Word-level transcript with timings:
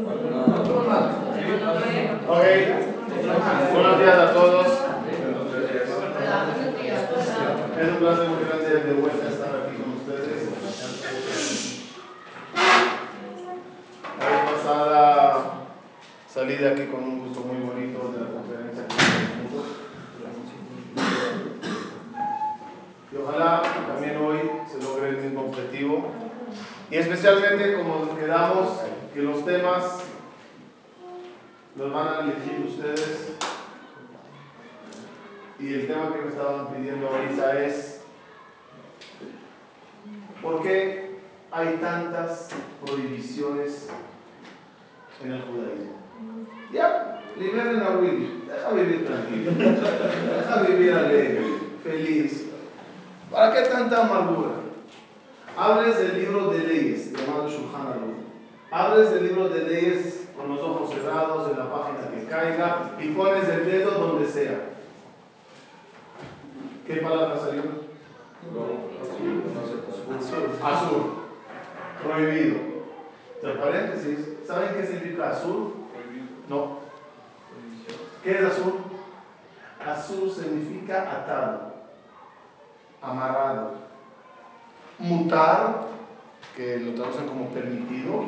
Ok, 0.00 0.14
buenos 3.74 3.98
días 3.98 4.18
a 4.18 4.32
todos. 4.32 4.66
Es 7.78 7.88
un 7.88 7.96
placer 7.96 8.28
muy 8.28 8.44
grande 8.44 8.80
de 8.80 8.92
vuelta 8.94 9.28
estar 9.28 9.50
aquí 9.56 9.76
con 9.76 9.92
ustedes. 9.98 10.48
La 14.18 14.26
vez 14.26 14.40
pasada 14.50 15.52
salí 16.32 16.56
de 16.56 16.68
aquí 16.70 16.86
con 16.86 17.02
un 17.04 17.18
gusto 17.26 17.40
muy 17.40 17.60
bonito 17.60 18.12
de 18.12 18.20
la 18.20 18.30
conferencia. 18.30 18.84
Y 23.12 23.16
ojalá 23.16 23.62
también 23.86 24.16
hoy 24.16 24.50
se 24.66 24.82
logre 24.82 25.10
el 25.10 25.18
mismo 25.18 25.42
objetivo. 25.42 26.10
Y 26.90 26.96
especialmente 26.96 27.76
como 27.76 28.16
quedamos 28.16 28.80
que 29.14 29.22
los 29.22 29.44
temas 29.44 30.02
los 31.76 31.92
van 31.92 32.08
a 32.08 32.20
elegir 32.20 32.66
ustedes. 32.66 33.32
Y 35.58 35.74
el 35.74 35.86
tema 35.88 36.12
que 36.14 36.22
me 36.22 36.28
estaban 36.28 36.68
pidiendo 36.68 37.08
ahorita 37.08 37.64
es, 37.64 38.00
¿por 40.40 40.62
qué 40.62 41.18
hay 41.50 41.76
tantas 41.80 42.48
prohibiciones 42.84 43.88
en 45.22 45.32
el 45.32 45.42
judaísmo? 45.42 46.00
Ya, 46.72 47.22
liberen 47.38 47.82
a 47.82 47.90
Willy, 47.90 48.44
deja 48.46 48.70
vivir 48.70 49.06
tranquilo, 49.06 49.52
deja 49.52 50.62
vivir 50.62 50.92
alegre, 50.94 51.42
feliz. 51.82 52.46
¿Para 53.30 53.54
qué 53.54 53.68
tanta 53.68 54.02
amargura? 54.02 54.52
Hables 55.56 55.98
del 55.98 56.20
libro 56.20 56.50
de 56.52 56.58
leyes, 56.60 57.12
llamado 57.12 57.48
Shulchan 57.48 57.86
Aruch. 57.86 58.19
Hables 58.70 59.10
del 59.10 59.26
libro 59.26 59.48
de 59.48 59.64
leyes 59.64 60.28
con 60.36 60.48
los 60.48 60.60
ojos 60.60 60.90
cerrados 60.90 61.50
en 61.50 61.58
la 61.58 61.70
página 61.70 62.10
que 62.14 62.26
caiga 62.26 62.92
y 63.00 63.08
pones 63.08 63.48
el 63.48 63.64
dedo 63.64 63.90
donde 63.90 64.28
sea. 64.28 64.60
¿Qué 66.86 66.96
palabra 66.96 67.38
salió? 67.38 67.62
Azul. 70.62 71.14
Prohibido. 72.02 72.70
Entre 73.42 73.60
paréntesis, 73.60 74.18
¿saben 74.46 74.74
qué 74.74 74.86
significa 74.86 75.30
azul? 75.30 75.74
No. 76.48 76.78
¿Qué 78.22 78.32
es 78.32 78.42
azul? 78.42 78.74
Azul 79.84 80.30
significa 80.30 81.10
atado, 81.10 81.72
amarrado. 83.00 83.72
Mutar, 84.98 85.86
que 86.56 86.78
lo 86.78 86.94
traducen 86.94 87.26
como 87.26 87.48
permitido, 87.48 88.26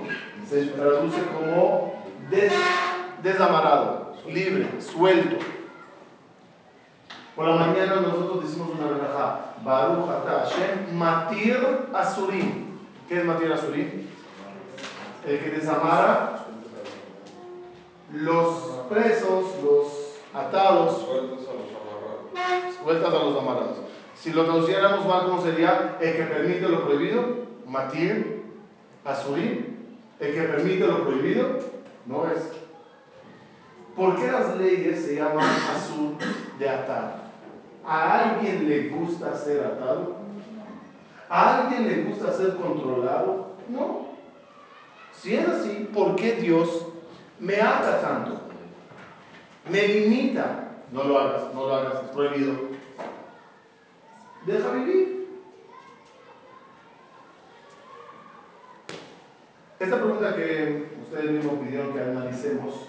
se 0.49 0.67
traduce 0.67 1.23
como 1.27 1.95
des, 2.31 2.53
desamarrado, 3.23 4.15
libre, 4.29 4.69
suelto. 4.81 5.37
Por 7.35 7.49
la 7.49 7.57
mañana 7.57 7.97
nosotros 7.97 8.45
decimos 8.45 8.71
una 8.79 8.93
verajá, 8.93 9.55
Baruch 9.65 10.09
Ata 10.11 10.45
Hashem 10.45 10.97
Matir 10.97 11.89
Asurim. 11.95 12.79
¿Qué 13.09 13.19
es 13.19 13.25
Matir 13.25 13.53
Asurim? 13.53 14.07
El 15.27 15.39
que 15.39 15.51
desamara 15.51 16.47
los 18.13 18.47
presos, 18.91 19.45
los 19.63 19.87
atados, 20.35 21.07
vueltas 22.85 23.09
a 23.09 23.19
los 23.19 23.39
amarrados. 23.39 23.79
Si 24.15 24.33
lo 24.33 24.45
traduciéramos 24.45 25.07
mal, 25.07 25.27
¿cómo 25.27 25.43
sería? 25.43 25.97
El 26.01 26.17
que 26.17 26.23
permite 26.25 26.69
lo 26.69 26.85
prohibido, 26.85 27.42
Matir 27.73 28.43
Asurim. 29.05 29.73
El 30.21 30.35
que 30.35 30.43
permite 30.43 30.87
lo 30.87 31.05
prohibido, 31.05 31.59
no 32.07 32.27
es. 32.27 32.53
¿Por 33.97 34.17
qué 34.17 34.31
las 34.31 34.57
leyes 34.57 35.05
se 35.05 35.17
llaman 35.17 35.49
azul 35.75 36.17
de 36.59 36.69
atar? 36.69 37.23
¿A 37.85 38.21
alguien 38.21 38.69
le 38.69 38.89
gusta 38.91 39.35
ser 39.35 39.65
atado? 39.65 40.17
¿A 41.29 41.59
alguien 41.63 41.89
le 41.89 42.03
gusta 42.05 42.33
ser 42.33 42.55
controlado? 42.57 43.57
No. 43.69 44.07
Si 45.13 45.35
es 45.35 45.49
así, 45.49 45.89
¿por 45.93 46.15
qué 46.15 46.35
Dios 46.35 46.87
me 47.41 47.61
ata 47.61 48.01
tanto? 48.01 48.43
Me 49.69 49.89
limita. 49.89 50.69
No 50.93 51.05
lo 51.05 51.19
hagas, 51.19 51.55
no 51.55 51.67
lo 51.67 51.75
hagas, 51.75 52.05
es 52.05 52.11
prohibido. 52.11 52.53
Deja 54.47 54.71
vivir. 54.71 55.12
Esta 59.83 59.97
pregunta 59.97 60.37
que 60.37 60.87
ustedes 61.03 61.31
mismos 61.33 61.59
pidieron 61.59 61.93
que 61.93 62.01
analicemos 62.01 62.87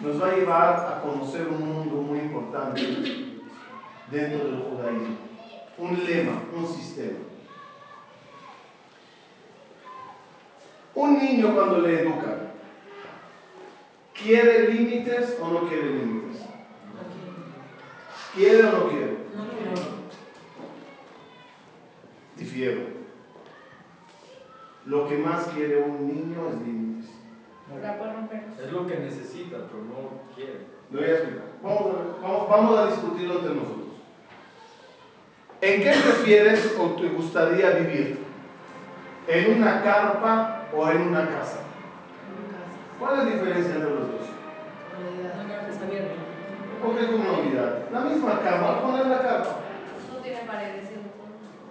nos 0.00 0.20
va 0.20 0.28
a 0.28 0.36
llevar 0.36 0.92
a 0.92 1.00
conocer 1.00 1.48
un 1.48 1.66
mundo 1.66 2.02
muy 2.02 2.18
importante 2.18 2.82
dentro 4.10 4.44
del 4.44 4.62
judaísmo. 4.62 5.16
Un 5.78 6.04
lema, 6.04 6.42
un 6.54 6.66
sistema. 6.66 7.18
Un 10.94 11.18
niño 11.18 11.54
cuando 11.54 11.78
le 11.78 12.00
educan, 12.02 12.52
¿quiere 14.12 14.68
límites 14.70 15.38
o 15.40 15.48
no 15.48 15.66
quiere 15.66 15.86
límites? 15.86 16.42
¿Quiere 18.34 18.64
o 18.64 18.72
no 18.72 18.88
quiere? 18.90 19.16
Difiero. 22.36 22.93
Lo 24.86 25.08
que 25.08 25.16
más 25.16 25.46
quiere 25.48 25.82
un 25.82 26.06
niño 26.06 26.48
es 26.48 26.66
límites. 26.66 27.10
Es 28.62 28.72
lo 28.72 28.86
que 28.86 28.98
necesita, 28.98 29.56
pero 29.70 29.84
no 29.84 30.34
quiere. 30.34 30.60
Lo 30.90 31.00
voy 31.00 31.08
a 31.08 31.12
explicar. 31.12 31.44
Vamos 31.62 31.80
a, 31.80 31.84
ver, 31.86 32.06
vamos, 32.22 32.48
vamos 32.48 32.78
a 32.78 32.86
discutirlo 32.86 33.38
entre 33.38 33.54
nosotros. 33.54 33.84
¿En 35.60 35.82
qué 35.82 35.90
prefieres 35.90 36.76
o 36.78 36.90
te 36.90 37.08
gustaría 37.08 37.70
vivir? 37.70 38.18
¿En 39.26 39.56
una 39.56 39.82
carpa 39.82 40.66
o 40.76 40.90
en 40.90 41.00
una 41.08 41.26
casa? 41.28 41.60
¿Cuál 42.98 43.12
es 43.12 43.24
la 43.24 43.30
diferencia 43.30 43.74
entre 43.74 43.90
los 43.90 44.12
dos? 44.12 44.26
¿Por 46.82 46.98
qué 46.98 47.06
comodidad? 47.06 47.90
La 47.90 48.00
misma 48.00 48.40
cama, 48.42 48.82
poner 48.82 49.06
la 49.06 49.22
carpa. 49.22 49.63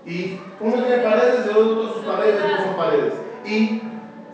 Y 0.05 0.39
uno 0.59 0.83
tiene 0.83 1.03
paredes, 1.03 1.45
el 1.47 1.57
otro 1.57 1.93
sus 1.93 2.05
paredes, 2.05 2.41
no 2.41 2.63
son 2.65 2.75
paredes. 2.75 3.13
Y, 3.45 3.81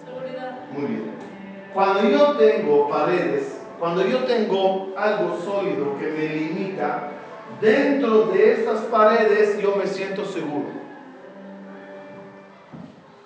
Seguridad. 0.03 0.59
muy 0.71 0.85
bien. 0.87 1.11
Cuando 1.73 2.09
yo 2.09 2.31
tengo 2.37 2.89
paredes, 2.89 3.59
cuando 3.79 4.05
yo 4.05 4.19
tengo 4.25 4.93
algo 4.97 5.39
sólido 5.39 5.97
que 5.99 6.07
me 6.07 6.27
limita, 6.27 7.11
dentro 7.61 8.25
de 8.25 8.53
estas 8.53 8.79
paredes 8.85 9.61
yo 9.61 9.75
me 9.75 9.85
siento 9.85 10.25
seguro. 10.25 10.67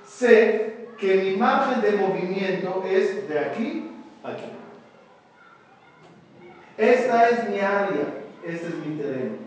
Sé 0.05 0.89
que 0.97 1.15
mi 1.15 1.37
margen 1.37 1.81
de 1.81 1.91
movimiento 1.93 2.83
es 2.87 3.27
de 3.27 3.39
aquí 3.39 3.91
a 4.23 4.29
aquí. 4.29 4.43
Esta 6.77 7.29
es 7.29 7.49
mi 7.49 7.59
área, 7.59 8.23
este 8.45 8.67
es 8.67 8.75
mi 8.75 8.97
terreno. 8.97 9.42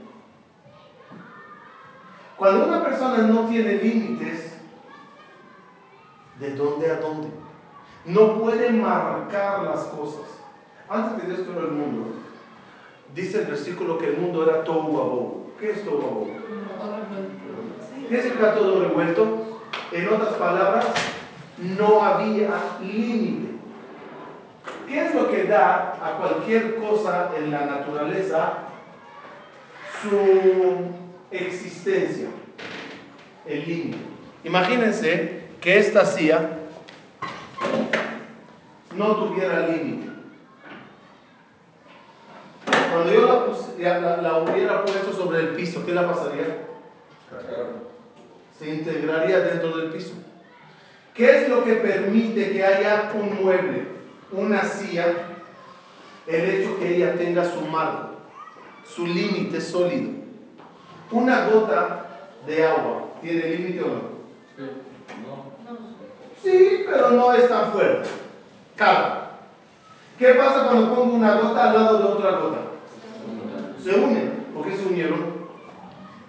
Cuando 2.37 2.67
una 2.67 2.83
persona 2.83 3.19
no 3.19 3.47
tiene 3.47 3.77
límites, 3.77 4.59
¿de 6.39 6.55
dónde 6.55 6.91
a 6.91 6.97
dónde? 6.97 7.29
No 8.05 8.39
puede 8.39 8.71
marcar 8.71 9.63
las 9.63 9.85
cosas. 9.85 10.41
Antes 10.89 11.23
que 11.23 11.29
Dios 11.29 11.49
creó 11.49 11.61
el 11.61 11.73
mundo, 11.73 12.13
dice 13.15 13.39
el 13.39 13.47
versículo 13.47 13.97
que 13.99 14.09
el 14.09 14.19
mundo 14.19 14.43
era 14.43 14.63
wabohu. 14.71 15.47
¿Qué 15.59 15.71
es 15.71 15.87
wabohu? 15.87 16.29
¿Qué 18.09 18.23
significa 18.23 18.55
todo 18.55 18.83
revuelto? 18.83 19.61
En 19.93 20.09
otras 20.09 20.35
palabras, 20.35 20.87
no 21.59 22.03
había 22.05 22.51
límite. 22.83 23.57
¿Qué 24.87 25.07
es 25.07 25.15
lo 25.15 25.31
que 25.31 25.45
da 25.45 25.99
a 26.01 26.19
cualquier 26.19 26.77
cosa 26.77 27.31
en 27.37 27.51
la 27.51 27.65
naturaleza 27.65 28.59
su 30.03 31.06
existencia? 31.31 32.29
El 33.47 33.67
límite. 33.67 33.99
Imagínense 34.45 35.41
que 35.61 35.79
esta 35.79 36.05
silla 36.05 36.51
no 38.95 39.17
tuviera 39.17 39.69
límite. 39.69 40.07
Cuando 42.93 43.13
yo 43.13 43.53
la, 43.79 43.99
la- 44.01 44.17
la 44.23 44.39
hubiera 44.39 44.85
puesto 44.85 45.13
sobre 45.13 45.41
el 45.41 45.49
piso, 45.51 45.85
¿qué 45.85 45.93
la 45.93 46.07
pasaría? 46.09 46.59
Se 48.59 48.75
integraría 48.75 49.41
dentro 49.41 49.77
del 49.77 49.91
piso. 49.91 50.15
¿Qué 51.15 51.43
es 51.43 51.49
lo 51.49 51.65
que 51.65 51.75
permite 51.75 52.53
que 52.53 52.65
haya 52.65 53.13
un 53.15 53.43
mueble, 53.43 53.87
una 54.33 54.63
silla? 54.65 55.07
El 56.27 56.45
hecho 56.51 56.79
que 56.79 56.97
ella 56.97 57.15
tenga 57.17 57.45
su 57.45 57.61
marco, 57.67 58.11
su 58.85 59.07
límite 59.07 59.61
sólido. 59.61 60.11
Una 61.11 61.47
gota 61.47 62.07
de 62.47 62.67
agua, 62.67 63.09
¿tiene 63.21 63.49
límite 63.49 63.83
o 63.83 63.87
no? 63.87 63.95
No. 65.23 65.57
Sí, 66.43 66.85
pero 66.87 67.11
no 67.11 67.33
es 67.33 67.49
tan 67.49 67.73
fuerte. 67.73 68.09
Claro. 68.77 69.27
¿Qué 70.19 70.29
pasa 70.35 70.65
cuando 70.65 70.95
pongo 70.95 71.15
una 71.15 71.35
gota 71.35 71.65
al 71.65 71.75
lado 71.75 71.99
de 71.99 72.05
otra 72.05 72.31
gota? 72.39 72.59
Se 73.83 73.91
unen. 73.95 74.47
¿Por 74.55 74.67
qué 74.67 74.77
se 74.77 74.87
unieron? 74.87 75.37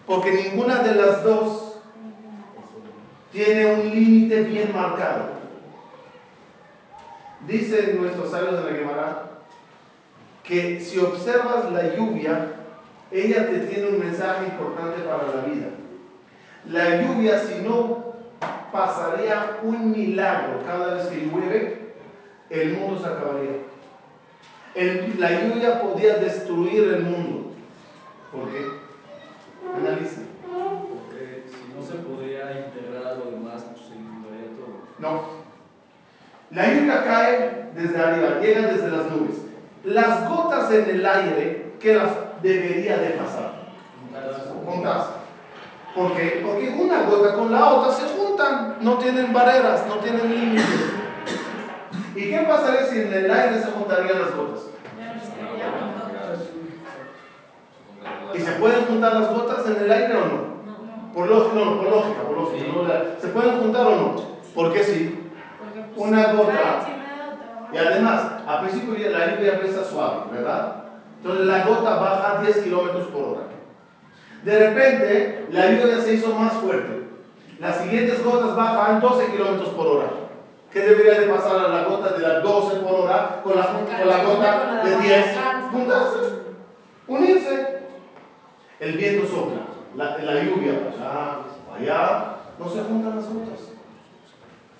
Porque 0.05 0.31
ninguna 0.31 0.83
de 0.83 0.95
las 0.95 1.23
dos 1.23 1.79
tiene 3.31 3.73
un 3.73 3.89
límite 3.89 4.41
bien 4.43 4.73
marcado. 4.73 5.37
Dice 7.47 7.95
nuestros 7.99 8.31
sabios 8.31 8.63
de 8.63 8.71
la 8.71 8.77
Gemara 8.77 9.23
que 10.43 10.79
si 10.79 10.97
observas 10.99 11.71
la 11.71 11.95
lluvia, 11.95 12.56
ella 13.11 13.47
te 13.49 13.59
tiene 13.59 13.87
un 13.89 13.99
mensaje 13.99 14.45
importante 14.47 15.01
para 15.03 15.35
la 15.35 15.41
vida. 15.45 15.67
La 16.69 17.01
lluvia, 17.01 17.39
si 17.39 17.61
no 17.61 18.13
pasaría 18.71 19.59
un 19.63 19.91
milagro 19.91 20.59
cada 20.65 20.95
vez 20.95 21.07
que 21.07 21.25
llueve, 21.27 21.93
el 22.49 22.73
mundo 22.73 22.99
se 22.99 23.07
acabaría. 23.07 23.51
la 25.17 25.41
lluvia 25.41 25.81
podía 25.81 26.17
destruir 26.17 26.93
el 26.93 27.03
mundo. 27.03 27.51
¿Por 28.31 28.51
qué? 28.51 28.65
Analiza. 29.75 30.21
Porque 30.43 31.43
si 31.47 31.73
no 31.73 31.85
se 31.85 32.03
podría 32.03 32.67
integrar 32.67 33.17
lo 33.17 33.31
demás, 33.31 33.63
pues 33.71 33.87
se 33.87 33.95
inundaría 33.95 34.47
todo. 34.57 34.83
No. 34.99 35.47
La 36.51 36.73
lluvia 36.73 37.03
cae 37.03 37.69
desde 37.73 37.97
arriba, 37.97 38.39
llega 38.41 38.67
desde 38.67 38.89
las 38.89 39.11
nubes. 39.11 39.37
Las 39.83 40.29
gotas 40.29 40.71
en 40.71 40.89
el 40.89 41.05
aire, 41.05 41.73
¿qué 41.79 41.95
las 41.95 42.26
debería 42.41 42.97
de 42.97 43.09
pasar? 43.11 43.67
Juntarse. 44.65 45.09
¿Por 45.95 46.15
qué? 46.15 46.43
Porque 46.45 46.69
una 46.69 47.03
gota 47.03 47.33
con 47.33 47.51
la 47.51 47.73
otra 47.73 47.93
se 47.93 48.15
juntan, 48.15 48.77
no 48.81 48.97
tienen 48.97 49.33
barreras, 49.33 49.85
no 49.87 49.95
tienen 49.95 50.29
límites. 50.29 50.93
¿Y 52.15 52.29
qué 52.29 52.39
pasaría 52.47 52.85
si 52.85 52.99
en 52.99 53.13
el 53.13 53.31
aire 53.31 53.59
se 53.59 53.71
juntarían 53.71 54.21
las 54.21 54.35
gotas? 54.35 54.67
¿Y 58.33 58.39
se 58.39 58.51
pueden 58.53 58.85
juntar 58.85 59.13
las 59.13 59.33
gotas 59.33 59.65
en 59.67 59.83
el 59.83 59.91
aire 59.91 60.15
o 60.15 60.25
no? 60.25 60.57
Por 61.13 61.27
lógica, 61.27 61.55
no, 61.55 61.77
por 61.77 61.89
lógica, 61.89 62.21
por 62.23 62.37
lógica. 62.37 62.65
¿Se 63.19 63.27
pueden 63.29 63.59
juntar 63.59 63.87
o 63.87 63.95
no? 63.95 64.15
¿Por 64.53 64.73
qué 64.73 64.83
sí? 64.83 65.29
Pues, 65.95 66.07
una 66.09 66.33
gota. 66.33 66.87
Y 67.71 67.77
además, 67.77 68.21
al 68.45 68.61
principio 68.61 69.09
la 69.09 69.35
lluvia 69.35 69.53
empieza 69.53 69.83
suave, 69.83 70.25
¿verdad? 70.31 70.86
Entonces 71.17 71.45
la 71.45 71.65
gota 71.65 71.95
baja 71.95 72.39
a 72.39 72.41
10 72.41 72.57
kilómetros 72.57 73.07
por 73.07 73.23
hora. 73.23 73.47
De 74.43 74.59
repente, 74.59 75.47
la 75.51 75.71
lluvia 75.71 75.99
se 75.99 76.13
hizo 76.13 76.33
más 76.33 76.53
fuerte. 76.53 77.07
Las 77.59 77.81
siguientes 77.81 78.23
gotas 78.23 78.55
bajan 78.55 79.01
12 79.01 79.31
kilómetros 79.31 79.69
por 79.69 79.87
hora. 79.87 80.09
¿Qué 80.71 80.79
debería 80.81 81.21
de 81.21 81.27
pasar 81.27 81.55
a 81.55 81.67
la 81.69 81.83
gota 81.85 82.11
de 82.11 82.19
las 82.19 82.43
12 82.43 82.79
por 82.81 82.91
hora 82.93 83.41
con 83.43 83.55
la, 83.55 83.65
con 83.67 84.07
la 84.07 84.23
gota 84.23 84.81
de 84.83 84.97
10? 84.97 85.25
Juntarse, 85.71 86.19
unirse. 87.07 87.77
El 88.79 88.95
viento 88.95 89.27
sopla, 89.27 89.61
la, 89.95 90.17
la 90.19 90.43
lluvia 90.43 90.73
allá, 90.93 91.39
allá, 91.75 92.35
no 92.59 92.69
se 92.69 92.83
juntan 92.83 93.15
las 93.15 93.25
gotas. 93.25 93.59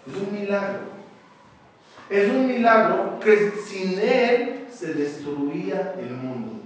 Es 0.06 0.16
un 0.16 0.40
milagro. 0.40 0.80
Es 2.10 2.30
un 2.30 2.48
milagro 2.48 3.20
que 3.20 3.54
sin 3.66 4.00
él 4.00 4.67
se 4.78 4.94
destruía 4.94 5.96
el 6.00 6.12
mundo. 6.12 6.62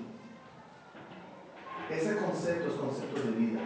Ese 1.89 2.17
concepto 2.17 2.67
es 2.67 2.73
concepto 2.73 3.21
de 3.21 3.31
vida. 3.31 3.59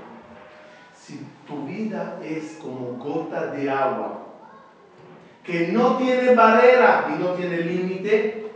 Si 0.95 1.25
tu 1.47 1.65
vida 1.65 2.19
es 2.23 2.57
como 2.61 2.97
gota 2.97 3.47
de 3.47 3.69
agua, 3.69 4.23
que 5.43 5.69
no 5.69 5.97
tiene 5.97 6.35
barrera 6.35 7.07
y 7.15 7.21
no 7.21 7.29
tiene 7.33 7.57
límite, 7.57 8.51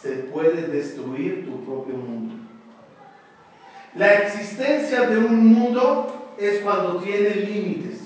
se 0.00 0.10
puede 0.32 0.66
destruir 0.68 1.46
tu 1.46 1.64
propio 1.64 1.94
mundo. 1.94 2.34
La 3.94 4.14
existencia 4.14 5.02
de 5.08 5.18
un 5.18 5.46
mundo 5.46 6.34
es 6.38 6.60
cuando 6.60 6.96
tiene 7.00 7.34
límites, 7.34 8.00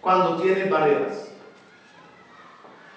cuando 0.00 0.40
tiene 0.42 0.64
barreras 0.64 1.29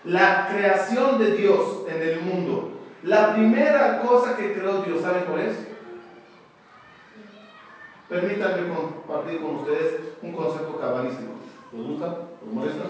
la 0.03 0.47
creación 0.50 1.19
de 1.19 1.31
Dios 1.38 1.83
en 1.88 2.01
el 2.01 2.21
mundo. 2.21 2.71
La 3.03 3.33
primera 3.33 4.01
cosa 4.01 4.35
que 4.35 4.53
creó 4.53 4.81
Dios, 4.81 5.01
¿saben 5.01 5.25
cuál 5.25 5.41
es? 5.41 5.67
Permítanme 8.09 8.73
compartir 8.73 9.41
con 9.41 9.55
ustedes 9.55 10.01
un 10.21 10.33
concepto 10.33 10.79
cabalístico. 10.79 11.33
¿Les 11.71 11.88
gusta? 11.88 12.17
¿Les 12.45 12.53
molesta? 12.53 12.83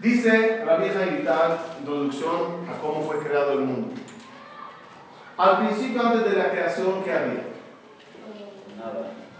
Dice 0.00 0.64
la 0.64 0.76
vieja 0.76 1.00
vital, 1.00 1.58
introducción 1.78 2.68
a 2.68 2.80
cómo 2.80 3.02
fue 3.02 3.18
creado 3.20 3.52
el 3.52 3.60
mundo. 3.60 3.94
Al 5.36 5.58
principio, 5.58 6.02
antes 6.02 6.30
de 6.30 6.38
la 6.38 6.50
creación, 6.50 7.02
¿qué 7.02 7.12
había? 7.12 7.55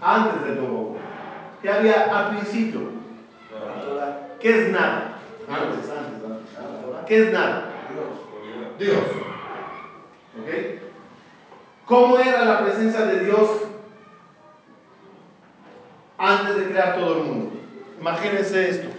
Antes 0.01 0.45
del 0.45 0.55
nuevo 0.59 0.97
¿Qué 1.61 1.69
había 1.71 2.03
al 2.15 2.35
principio? 2.35 2.81
¿Qué 4.39 4.65
es 4.65 4.71
nada? 4.71 5.17
Antes, 5.49 5.89
antes. 5.89 7.07
¿Qué 7.07 7.23
es 7.23 7.33
nada? 7.33 7.69
Dios. 8.77 8.91
Dios. 8.91 9.05
¿Ok? 10.39 10.81
¿Cómo 11.85 12.19
era 12.19 12.45
la 12.45 12.63
presencia 12.63 13.05
de 13.05 13.25
Dios 13.25 13.49
antes 16.17 16.57
de 16.57 16.65
crear 16.65 16.95
todo 16.95 17.17
el 17.17 17.23
mundo? 17.23 17.51
Imagínense 17.99 18.69
esto. 18.69 18.89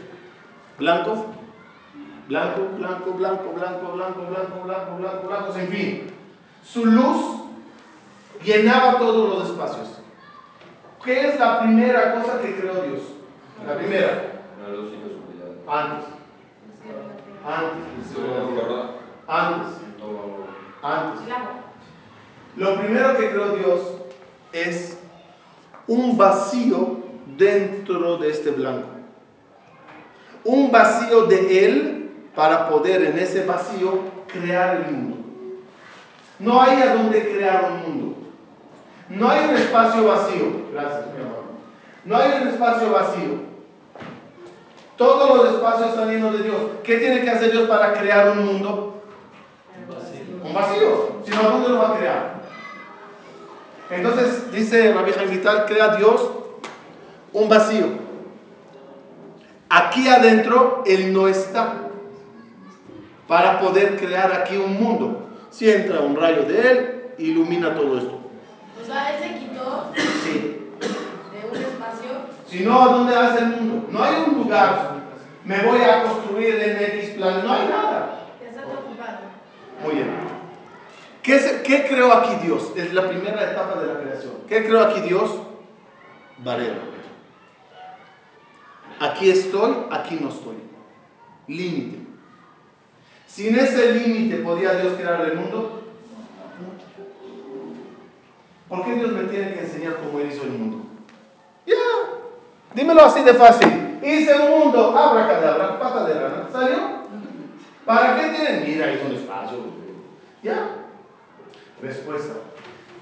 Blanco, 0.78 1.26
blanco, 2.28 2.62
blanco, 2.76 3.12
blanco, 3.12 3.52
blanco, 3.52 3.92
blanco, 3.92 4.26
blanco, 4.30 4.64
blanco, 4.64 4.96
blanco, 4.96 5.26
blanco, 5.28 5.58
en 5.58 5.68
fin. 5.68 6.10
Su 6.64 6.86
luz 6.86 7.47
llenaba 8.42 8.98
todos 8.98 9.38
los 9.38 9.50
espacios. 9.50 9.88
¿Qué 11.04 11.28
es 11.28 11.38
la 11.38 11.60
primera 11.60 12.14
cosa 12.14 12.40
que 12.40 12.56
creó 12.56 12.82
Dios? 12.82 13.00
La 13.66 13.76
primera. 13.76 14.42
Antes. 15.66 16.06
Antes. 17.46 17.88
Antes. 19.26 19.74
Antes. 20.82 21.20
Lo 22.56 22.76
primero 22.76 23.16
que 23.16 23.30
creó 23.30 23.56
Dios 23.56 23.80
es 24.52 24.98
un 25.86 26.16
vacío 26.16 26.98
dentro 27.36 28.16
de 28.18 28.30
este 28.30 28.50
blanco. 28.50 28.88
Un 30.44 30.70
vacío 30.70 31.26
de 31.26 31.64
Él 31.64 32.10
para 32.34 32.68
poder 32.68 33.02
en 33.04 33.18
ese 33.18 33.44
vacío 33.44 34.00
crear 34.26 34.76
el 34.76 34.92
mundo. 34.92 35.16
No 36.38 36.60
hay 36.60 36.82
a 36.82 36.94
dónde 36.94 37.32
crear 37.34 37.72
un 37.72 37.82
mundo. 37.82 38.07
No 39.08 39.30
hay 39.30 39.48
un 39.48 39.56
espacio 39.56 40.04
vacío. 40.04 40.44
Gracias, 40.72 41.06
mi 41.14 41.22
amor. 41.24 41.44
No 42.04 42.16
hay 42.16 42.42
un 42.42 42.48
espacio 42.48 42.92
vacío. 42.92 43.48
Todos 44.96 45.36
los 45.36 45.54
espacios 45.54 45.90
están 45.90 46.10
llenos 46.10 46.32
de 46.32 46.42
Dios. 46.44 46.56
¿Qué 46.82 46.98
tiene 46.98 47.22
que 47.22 47.30
hacer 47.30 47.52
Dios 47.52 47.68
para 47.68 47.94
crear 47.94 48.30
un 48.30 48.44
mundo? 48.44 49.02
Un 49.76 49.94
vacío. 49.94 50.44
Un 50.44 50.54
vacío. 50.54 51.22
Si 51.24 51.30
no, 51.30 51.50
¿dónde 51.50 51.68
lo 51.70 51.78
va 51.78 51.90
a 51.90 51.98
crear? 51.98 52.38
Entonces, 53.90 54.52
dice 54.52 54.92
vieja 54.92 55.22
Vital, 55.22 55.64
crea 55.66 55.96
Dios 55.96 56.30
un 57.32 57.48
vacío. 57.48 57.86
Aquí 59.70 60.08
adentro 60.08 60.82
Él 60.84 61.12
no 61.12 61.28
está 61.28 61.74
para 63.26 63.60
poder 63.60 63.96
crear 63.96 64.32
aquí 64.32 64.56
un 64.56 64.82
mundo. 64.82 65.28
Si 65.50 65.70
entra 65.70 66.00
un 66.00 66.16
rayo 66.16 66.42
de 66.42 66.70
Él, 66.70 67.04
ilumina 67.18 67.74
todo 67.74 67.96
esto 67.96 68.17
sea, 68.88 69.14
él 69.14 69.22
se 69.22 69.38
quitó 69.38 69.92
de 69.94 71.48
un 71.48 71.56
espacio. 71.56 72.10
Si 72.46 72.60
no, 72.60 72.82
¿a 72.82 72.92
dónde 72.92 73.14
hace 73.14 73.38
el 73.38 73.46
mundo? 73.48 73.86
No 73.90 74.02
hay 74.02 74.24
un 74.26 74.34
lugar. 74.42 74.98
Me 75.44 75.62
voy 75.62 75.80
a 75.82 76.02
construir 76.02 76.54
en 76.56 76.82
X 76.98 77.10
plan. 77.10 77.44
No 77.44 77.52
hay 77.52 77.68
nada. 77.68 78.20
Está 78.42 78.62
ocupado. 78.62 79.18
Muy 79.84 79.94
bien. 79.94 80.10
¿Qué, 81.22 81.62
¿Qué 81.64 81.86
creó 81.86 82.12
aquí 82.12 82.46
Dios? 82.46 82.72
Es 82.76 82.92
la 82.94 83.08
primera 83.08 83.52
etapa 83.52 83.80
de 83.80 83.86
la 83.86 84.00
creación. 84.00 84.32
¿Qué 84.48 84.64
creó 84.64 84.80
aquí 84.80 85.00
Dios? 85.00 85.30
Barrera. 86.38 86.78
Aquí 89.00 89.30
estoy, 89.30 89.76
aquí 89.90 90.18
no 90.20 90.28
estoy. 90.28 90.56
Límite. 91.46 91.98
Sin 93.26 93.56
ese 93.56 93.92
límite 93.92 94.36
podía 94.38 94.74
Dios 94.74 94.94
crear 94.94 95.20
el 95.20 95.36
mundo. 95.36 95.77
¿Por 98.68 98.84
qué 98.84 98.94
Dios 98.94 99.12
me 99.12 99.24
tiene 99.24 99.54
que 99.54 99.60
enseñar 99.60 99.96
cómo 99.96 100.18
Él 100.20 100.30
hizo 100.30 100.42
el 100.42 100.50
mundo? 100.50 100.84
Ya, 101.66 101.74
dímelo 102.74 103.02
así 103.02 103.22
de 103.22 103.34
fácil. 103.34 103.98
Hice 104.02 104.34
un 104.38 104.60
mundo, 104.60 104.96
abra 104.96 105.26
cadabra, 105.26 105.78
pata 105.78 106.06
de 106.06 106.14
rana, 106.14 106.48
¿salió? 106.52 106.78
¿Para 107.84 108.16
qué 108.16 108.36
tienen? 108.36 108.64
Mira, 108.66 108.92
hizo 108.92 109.06
un 109.06 109.12
espacio. 109.12 109.58
Ya. 110.42 110.76
Respuesta. 111.80 112.34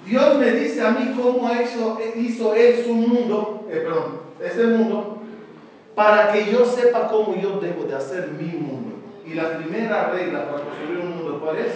Dios 0.04 0.38
me 0.38 0.52
dice 0.52 0.86
a 0.86 0.90
mí 0.90 1.12
cómo 1.20 1.50
hizo, 1.52 1.98
hizo 2.14 2.54
Él 2.54 2.84
su 2.84 2.94
mundo, 2.94 3.66
eh, 3.68 3.82
perdón, 3.84 4.20
este 4.40 4.64
mundo, 4.66 5.22
para 5.96 6.32
que 6.32 6.52
yo 6.52 6.64
sepa 6.64 7.08
cómo 7.08 7.34
yo 7.34 7.58
debo 7.58 7.84
de 7.84 7.96
hacer 7.96 8.28
mi 8.28 8.56
mundo. 8.58 8.96
Y 9.26 9.34
la 9.34 9.58
primera 9.58 10.10
regla 10.10 10.48
para 10.48 10.62
construir 10.62 11.00
un 11.00 11.16
mundo, 11.16 11.40
¿cuál 11.42 11.56
es? 11.56 11.72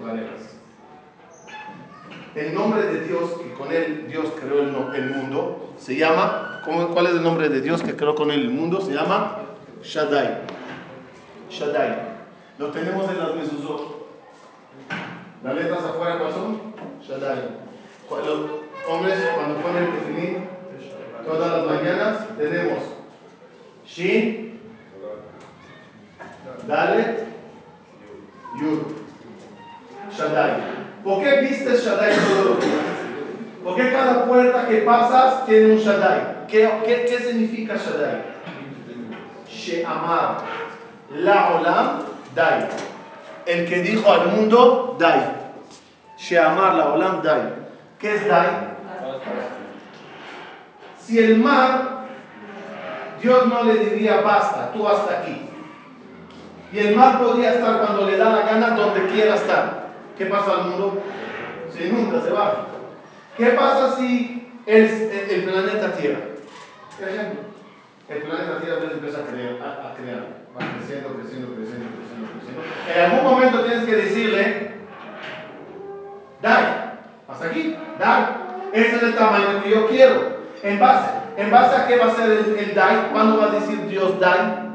Parejas. 0.00 0.51
El 2.34 2.54
nombre 2.54 2.82
de 2.86 3.00
Dios, 3.06 3.30
que 3.32 3.52
con 3.52 3.70
él 3.70 4.06
Dios 4.08 4.32
creó 4.40 4.60
el, 4.94 5.10
mundo, 5.10 5.74
se 5.76 5.96
llama, 5.96 6.62
¿cómo, 6.64 6.88
¿cuál 6.88 7.06
es 7.06 7.12
el 7.12 7.22
nombre 7.22 7.50
de 7.50 7.60
Dios 7.60 7.82
que 7.82 7.94
creó 7.94 8.14
con 8.14 8.30
él 8.30 8.40
el 8.40 8.50
mundo? 8.50 8.80
Se 8.80 8.94
llama 8.94 9.36
Shaddai. 9.82 10.38
Shaddai. 11.50 12.12
Lo 12.58 12.68
tenemos 12.68 13.10
en 13.10 13.18
las 13.18 13.34
mesuzot. 13.34 14.08
Las 15.44 15.54
letras 15.54 15.84
afuera, 15.84 16.18
¿cuáles 16.18 16.34
son? 16.34 16.58
Shaddai. 17.02 17.38
Los 18.08 18.40
hombres, 18.88 19.18
cuando 19.34 19.56
ponen 19.60 19.84
el 19.84 19.92
tefilín, 19.92 20.48
todas 21.26 21.52
las 21.52 21.66
mañanas, 21.66 22.36
tenemos 22.38 22.78
Shin, 23.86 24.58
Dalet, 26.66 27.26
Yud. 28.58 28.80
Shaddai. 30.16 30.91
¿Por 31.04 31.20
qué 31.20 31.40
viste 31.40 31.76
Shaddai 31.76 32.10
días? 32.10 32.82
¿Por 33.64 33.76
qué 33.76 33.92
cada 33.92 34.24
puerta 34.26 34.68
que 34.68 34.78
pasas 34.78 35.46
tiene 35.46 35.72
un 35.72 35.78
Shaddai? 35.78 36.46
¿Qué, 36.48 36.70
qué, 36.84 37.06
qué 37.08 37.18
significa 37.18 37.74
Shaddai? 37.74 38.22
She'amar. 39.48 40.38
La 41.10 41.56
olam, 41.56 42.04
dai. 42.34 42.68
El 43.46 43.68
que 43.68 43.82
dijo 43.82 44.10
al 44.10 44.28
mundo, 44.28 44.96
dai. 44.98 45.20
She'amar 46.16 46.74
la 46.74 46.92
olam, 46.92 47.22
dai. 47.22 47.52
¿Qué 47.98 48.14
es 48.14 48.28
dai? 48.28 48.46
Si 50.98 51.18
el 51.18 51.38
mar, 51.38 52.06
Dios 53.20 53.46
no 53.48 53.64
le 53.64 53.74
diría 53.74 54.20
basta, 54.20 54.70
tú 54.72 54.86
hasta 54.86 55.20
aquí. 55.20 55.48
Y 56.72 56.78
el 56.78 56.96
mar 56.96 57.18
podría 57.20 57.54
estar 57.54 57.80
cuando 57.80 58.06
le 58.08 58.16
da 58.16 58.30
la 58.30 58.42
gana 58.42 58.70
donde 58.70 59.06
quiera 59.08 59.34
estar. 59.34 59.81
¿Qué 60.16 60.26
pasa 60.26 60.52
al 60.52 60.64
mundo? 60.70 61.02
Se 61.72 61.86
inunda, 61.86 62.20
se 62.20 62.30
va. 62.30 62.66
¿Qué 63.36 63.46
pasa 63.46 63.96
si 63.96 64.48
el, 64.66 64.84
el, 64.84 65.44
planeta 65.44 65.92
Tierra, 65.92 66.20
por 66.98 67.08
ejemplo, 67.08 67.40
el 68.08 68.22
planeta 68.22 68.60
Tierra 68.60 68.92
empieza 68.92 69.18
a 69.20 69.24
crear, 69.24 69.54
a, 69.54 69.94
crear, 69.94 70.26
va 70.54 70.60
creciendo, 70.76 71.14
creciendo, 71.14 71.54
creciendo, 71.54 71.86
creciendo, 71.96 72.28
creciendo. 72.30 72.62
En 72.94 73.10
algún 73.10 73.30
momento 73.30 73.64
tienes 73.64 73.84
que 73.84 73.96
decirle, 73.96 74.74
dai, 76.42 76.64
hasta 77.26 77.46
aquí, 77.46 77.76
dai, 77.98 78.24
ese 78.72 78.96
es 78.96 79.02
el 79.02 79.14
tamaño 79.14 79.62
que 79.62 79.70
yo 79.70 79.88
quiero. 79.88 80.42
En 80.62 80.78
base, 80.78 81.10
en 81.38 81.50
base 81.50 81.74
a 81.74 81.86
qué 81.88 81.96
va 81.96 82.06
a 82.06 82.14
ser 82.14 82.30
el, 82.30 82.74
dai, 82.74 83.08
¿cuándo 83.10 83.38
va 83.38 83.46
a 83.46 83.54
decir 83.54 83.86
Dios 83.88 84.20
dai? 84.20 84.70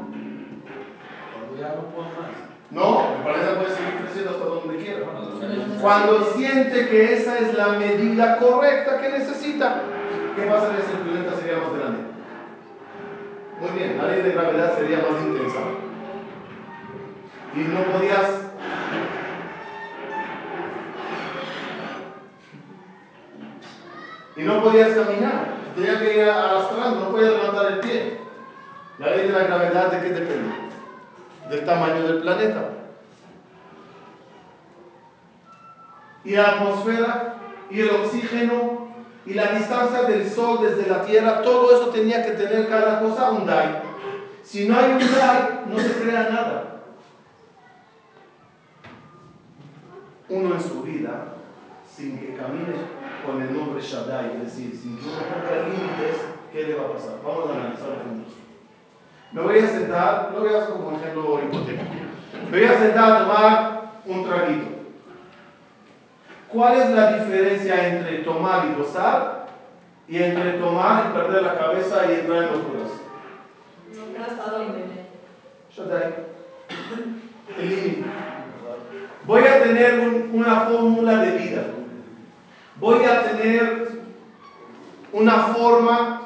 ya 1.58 1.68
no 1.74 1.82
puedo. 1.90 2.17
No, 2.70 3.14
el 3.16 3.22
planeta 3.22 3.58
puede 3.58 3.74
seguir 3.74 4.00
creciendo 4.02 4.30
hasta 4.32 4.44
donde 4.44 4.76
quiera. 4.76 5.06
Cuando 5.80 6.24
siente 6.36 6.88
que 6.88 7.14
esa 7.14 7.38
es 7.38 7.54
la 7.54 7.68
medida 7.68 8.38
correcta 8.38 9.00
que 9.00 9.08
necesita, 9.10 9.82
¿qué 10.36 10.42
pasaría 10.42 10.82
si 10.82 10.92
el 10.92 10.98
planeta 10.98 11.36
sería 11.36 11.56
más 11.58 11.78
grande? 11.78 12.00
Muy 13.60 13.70
bien, 13.70 13.96
la 13.96 14.08
ley 14.08 14.22
de 14.22 14.32
gravedad 14.32 14.76
sería 14.76 14.98
más 14.98 15.22
intensa. 15.22 15.58
Y 17.54 17.60
no 17.60 17.82
podías 17.84 18.48
y 24.36 24.42
no 24.42 24.62
podías 24.62 24.90
caminar, 24.90 25.46
tenías 25.74 25.96
que 25.96 26.16
ir 26.16 26.22
arrastrando, 26.22 27.00
no 27.00 27.10
podías 27.10 27.32
levantar 27.32 27.72
el 27.72 27.80
pie. 27.80 28.20
La 28.98 29.16
ley 29.16 29.26
de 29.26 29.32
la 29.32 29.44
gravedad, 29.44 29.90
¿de 29.90 30.00
qué 30.00 30.14
depende? 30.14 30.67
Del 31.48 31.64
tamaño 31.64 32.02
del 32.02 32.20
planeta. 32.20 32.70
Y 36.24 36.32
la 36.32 36.44
atmósfera 36.44 37.34
y 37.70 37.80
el 37.80 37.90
oxígeno 37.90 38.88
y 39.24 39.34
la 39.34 39.52
distancia 39.52 40.02
del 40.02 40.28
sol 40.28 40.60
desde 40.62 40.88
la 40.88 41.02
tierra, 41.02 41.42
todo 41.42 41.76
eso 41.76 41.90
tenía 41.90 42.24
que 42.24 42.32
tener 42.32 42.68
cada 42.68 43.00
cosa 43.00 43.30
un 43.30 43.46
DAI. 43.46 43.82
Si 44.42 44.66
no 44.66 44.78
hay 44.78 44.92
un 44.92 44.98
DAI, 44.98 45.64
no 45.66 45.78
se 45.78 45.92
crea 46.00 46.30
nada. 46.30 46.82
Uno 50.30 50.54
en 50.54 50.60
su 50.60 50.82
vida, 50.82 51.34
sin 51.94 52.18
que 52.18 52.34
camine 52.34 52.74
con 53.24 53.42
el 53.42 53.54
nombre 53.54 53.82
Shaddai, 53.82 54.36
es 54.36 54.44
decir, 54.44 54.74
sin 54.74 54.96
que 54.96 55.04
uno 55.04 55.18
ponga 55.18 55.68
límites, 55.68 56.16
¿qué 56.52 56.64
le 56.64 56.74
va 56.74 56.86
a 56.86 56.92
pasar? 56.92 57.16
Vamos 57.24 57.50
a 57.50 57.54
analizarlo 57.54 57.96
juntos. 58.04 58.47
Me 59.30 59.42
voy 59.42 59.58
a 59.58 59.66
sentar, 59.66 60.30
lo 60.32 60.40
voy 60.40 60.52
a 60.52 60.58
hacer 60.58 60.72
como 60.72 60.96
ejemplo 60.96 61.40
hipotético. 61.42 61.84
Me 62.50 62.58
voy 62.58 62.66
a 62.66 62.78
sentar 62.78 63.12
a 63.12 63.18
tomar 63.20 63.90
un 64.06 64.24
traguito. 64.24 64.78
¿Cuál 66.48 66.74
es 66.74 66.90
la 66.90 67.12
diferencia 67.12 67.88
entre 67.88 68.18
tomar 68.18 68.64
y 68.64 68.74
gozar 68.74 69.48
y 70.08 70.16
entre 70.16 70.52
tomar 70.52 71.04
y 71.04 71.12
perder 71.12 71.42
la 71.42 71.58
cabeza 71.58 72.10
y 72.10 72.14
entrar 72.14 72.44
en 72.44 72.52
locuras? 72.52 72.90
El 77.58 77.68
límite. 77.68 78.04
Voy 79.26 79.42
a 79.42 79.62
tener 79.62 80.00
un, 80.00 80.30
una 80.32 80.60
fórmula 80.60 81.18
de 81.18 81.30
vida. 81.32 81.62
Voy 82.76 83.04
a 83.04 83.24
tener 83.24 83.88
una 85.12 85.38
forma 85.38 86.17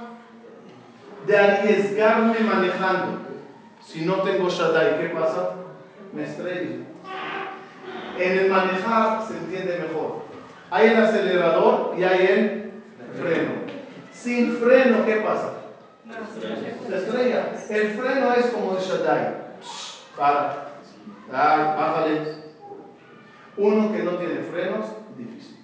de 1.27 1.39
arriesgarme 1.39 2.41
manejando. 2.41 3.21
Si 3.85 4.05
no 4.05 4.23
tengo 4.23 4.49
Shaddai, 4.49 5.01
¿qué 5.01 5.09
pasa? 5.09 5.55
Me 6.13 6.25
estrello. 6.25 6.85
En 8.19 8.39
el 8.39 8.51
manejar 8.51 9.27
se 9.27 9.37
entiende 9.39 9.87
mejor. 9.89 10.23
Hay 10.71 10.89
el 10.89 10.97
acelerador 10.97 11.95
y 11.99 12.05
hay 12.05 12.27
el 12.27 12.73
freno. 13.21 13.53
Sin 14.13 14.57
freno, 14.57 15.05
¿qué 15.05 15.17
pasa? 15.17 15.55
Se 16.89 16.97
estrella. 16.97 17.53
El 17.69 17.89
freno 17.91 18.35
es 18.35 18.47
como 18.47 18.77
el 18.77 18.83
Shaddai. 18.83 19.35
Para. 20.17 20.69
bájale. 21.31 22.43
Uno 23.57 23.93
que 23.93 24.03
no 24.03 24.13
tiene 24.13 24.43
frenos, 24.43 24.87
difícil. 25.17 25.59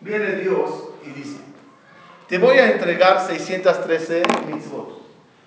Viene 0.00 0.32
Dios 0.36 0.90
y 1.04 1.10
dice, 1.10 1.40
te 2.28 2.36
voy 2.36 2.58
a 2.58 2.72
entregar 2.72 3.26
613 3.26 4.22
mitzvot. 4.46 5.02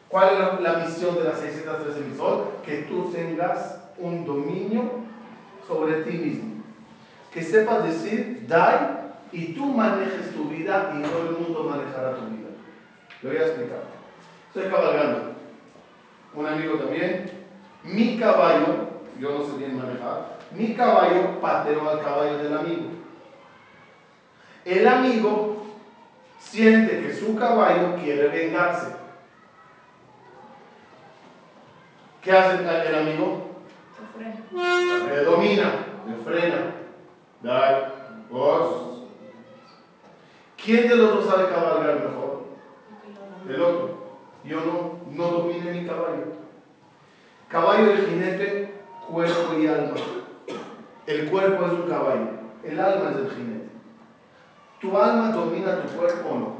¿Cuál 0.09 0.29
es 0.33 0.61
la, 0.61 0.73
misión 0.73 1.15
de 1.15 1.23
las 1.25 1.39
613 1.39 1.99
mitzvot? 2.01 2.63
Que 2.63 2.77
tú 2.83 3.11
tengas 3.13 3.77
un 3.99 4.25
dominio 4.25 4.89
sobre 5.67 6.01
ti 6.01 6.17
mismo. 6.17 6.63
Que 7.31 7.43
sepas 7.43 7.83
decir, 7.83 8.45
dai, 8.47 8.97
y 9.31 9.53
tú 9.53 9.65
manejes 9.67 10.33
tu 10.33 10.45
vida 10.45 10.91
y 10.97 11.03
todo 11.03 11.29
el 11.29 11.37
mundo 11.37 11.69
manejará 11.69 12.15
tu 12.15 12.25
vida. 12.25 12.49
Lo 13.21 13.29
voy 13.29 13.37
a 13.37 13.45
explicar. 13.45 13.83
Estoy 14.47 14.69
cabalgando. 14.69 15.35
Un 16.33 16.45
amigo 16.47 16.75
también. 16.79 17.31
Mi 17.83 18.17
caballo, 18.17 18.89
yo 19.19 19.37
no 19.37 19.45
sé 19.45 19.57
bien 19.57 19.77
manejar, 19.77 20.39
mi 20.51 20.73
caballo 20.73 21.39
pateó 21.39 21.89
al 21.89 22.01
caballo 22.01 22.37
del 22.37 22.57
amigo. 22.57 22.83
El 24.65 24.87
amigo 24.87 25.60
siente 26.41 27.01
que 27.01 27.13
su 27.13 27.35
caballo 27.35 27.95
quiere 27.95 28.27
vengarse. 28.27 28.87
¿Qué 32.21 32.31
hace 32.31 32.59
el 32.89 32.95
amigo? 32.95 33.47
Le 35.07 35.23
domina, 35.23 35.73
le. 36.05 36.71
Dale, 37.41 37.85
vos. 38.29 39.03
¿Quién 40.63 40.87
de 40.87 40.95
los 40.95 41.15
dos 41.15 41.25
sabe 41.25 41.49
cabalgar 41.49 41.95
mejor? 41.95 42.43
El 43.47 43.61
otro. 43.61 44.01
Yo 44.43 44.59
no, 44.59 44.99
no 45.11 45.31
domine 45.31 45.71
mi 45.71 45.87
caballo. 45.87 46.25
Caballo 47.47 47.93
y 47.93 47.97
jinete, 47.97 48.73
cuerpo 49.09 49.53
y 49.59 49.67
alma. 49.67 49.95
El 51.07 51.29
cuerpo 51.29 51.65
es 51.65 51.71
un 51.71 51.89
caballo, 51.89 52.29
el 52.63 52.79
alma 52.79 53.09
es 53.11 53.17
el 53.17 53.29
jinete. 53.31 53.61
¿Tu 54.81 54.97
alma 54.97 55.31
domina 55.31 55.79
tu 55.83 55.89
cuerpo 55.89 56.27
o 56.27 56.39
no? 56.39 56.55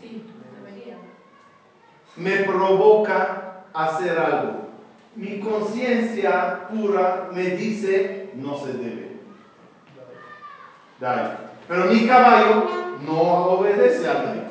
Sí, 0.00 0.24
debería. 0.54 0.98
Me 2.14 2.44
provoca 2.44 3.64
hacer 3.74 4.16
algo. 4.16 4.68
Mi 5.16 5.40
conciencia 5.40 6.68
pura 6.68 7.30
me 7.32 7.42
dice 7.50 8.30
no 8.36 8.56
se 8.56 8.74
debe. 8.74 9.16
Dale. 11.00 11.30
Pero 11.66 11.86
mi 11.86 12.06
caballo 12.06 12.68
no 13.04 13.20
obedece 13.20 14.08
a 14.08 14.14
Dai. 14.14 14.46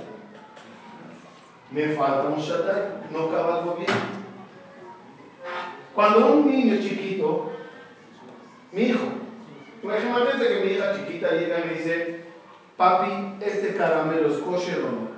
Me 1.72 1.88
falta 1.96 2.28
un 2.28 2.40
shaddai, 2.40 3.08
no 3.12 3.32
cabalgo 3.32 3.76
bien. 3.76 3.90
Cuando 5.94 6.34
un 6.34 6.48
niño 6.52 6.82
chiquito, 6.82 7.52
mi 8.74 8.82
hijo, 8.84 9.26
Imagínate 9.86 10.48
que 10.48 10.66
mi 10.66 10.72
hija 10.72 10.96
chiquita 10.96 11.32
llega 11.32 11.60
y 11.60 11.68
me 11.68 11.74
dice, 11.76 12.26
papi, 12.76 13.38
¿este 13.40 13.76
caramelo 13.76 14.30
es 14.30 14.40
kosher 14.40 14.80
o 14.80 14.92
no? 14.92 15.16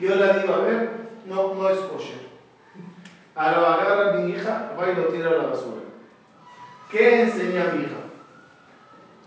Yo 0.00 0.14
le 0.14 0.40
digo, 0.40 0.54
a 0.54 0.58
ver, 0.58 0.90
no, 1.26 1.54
no 1.54 1.68
es 1.68 1.78
kosher. 1.80 2.26
A 3.34 3.52
lo 3.52 3.66
agarra 3.66 4.14
mi 4.14 4.32
hija, 4.32 4.72
va 4.78 4.90
y 4.90 4.94
lo 4.94 5.08
tira 5.08 5.28
a 5.28 5.32
la 5.34 5.46
basura. 5.48 5.82
¿Qué 6.90 7.22
enseña 7.22 7.72
mi 7.74 7.84
hija? 7.84 7.96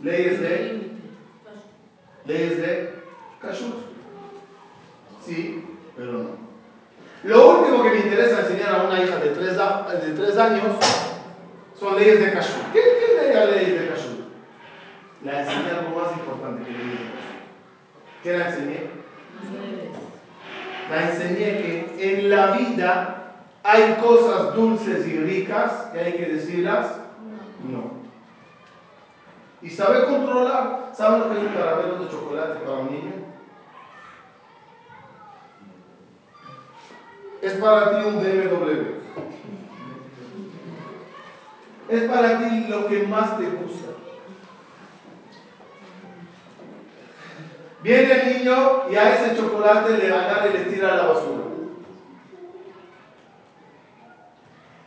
Leyes 0.01 0.41
de 0.41 0.89
leyes 2.25 2.57
de 2.57 3.03
kashrut. 3.39 3.75
Sí, 5.23 5.63
pero 5.95 6.13
no. 6.13 6.29
Lo 7.23 7.59
último 7.59 7.83
que 7.83 7.91
me 7.91 7.99
interesa 7.99 8.39
enseñar 8.39 8.73
a 8.73 8.83
una 8.83 9.03
hija 9.03 9.17
de 9.17 9.29
tres, 9.29 9.55
de 9.55 10.13
tres 10.15 10.37
años 10.37 10.63
son 11.79 11.98
leyes 12.09 12.25
de 12.25 12.33
kashrut. 12.33 12.71
¿Qué, 12.73 12.79
qué 12.79 13.31
ley 13.31 13.51
leyes 13.51 13.81
de 13.81 13.89
kashrut? 13.89 14.19
La 15.23 15.41
enseñé 15.41 15.71
algo 15.71 15.99
más 15.99 16.11
importante 16.17 16.63
que 16.63 16.71
leyes 16.71 16.99
de. 16.99 17.19
¿Qué 18.23 18.37
la 18.37 18.49
enseñé? 18.49 18.89
La 20.89 21.09
enseñé 21.09 21.45
que 21.61 21.95
en 21.99 22.29
la 22.29 22.51
vida 22.51 23.33
hay 23.63 23.97
cosas 24.01 24.55
dulces 24.55 25.07
y 25.07 25.19
ricas 25.19 25.89
que 25.93 25.99
hay 25.99 26.13
que 26.13 26.25
decirlas 26.25 26.99
no. 27.63 27.99
Y 29.61 29.69
sabe 29.69 30.05
controlar. 30.05 30.89
¿Saben 30.93 31.19
lo 31.19 31.29
que 31.29 31.37
es 31.37 31.47
un 31.47 31.53
caramelo 31.53 31.97
de 31.97 32.09
chocolate 32.09 32.59
para 32.59 32.77
un 32.77 32.91
niño? 32.91 33.11
Es 37.41 37.53
para 37.53 37.89
ti 37.89 38.07
un 38.07 38.19
BMW. 38.19 38.98
Es 41.89 42.03
para 42.03 42.37
ti 42.39 42.67
lo 42.67 42.87
que 42.87 43.03
más 43.03 43.37
te 43.37 43.45
gusta. 43.45 43.87
Viene 47.81 48.11
el 48.11 48.37
niño 48.37 48.89
y 48.91 48.95
a 48.95 49.15
ese 49.15 49.37
chocolate 49.37 49.97
le 49.97 50.13
agarra 50.13 50.49
y 50.49 50.53
le 50.53 50.65
tira 50.65 50.93
a 50.93 50.97
la 50.97 51.03
basura. 51.07 51.43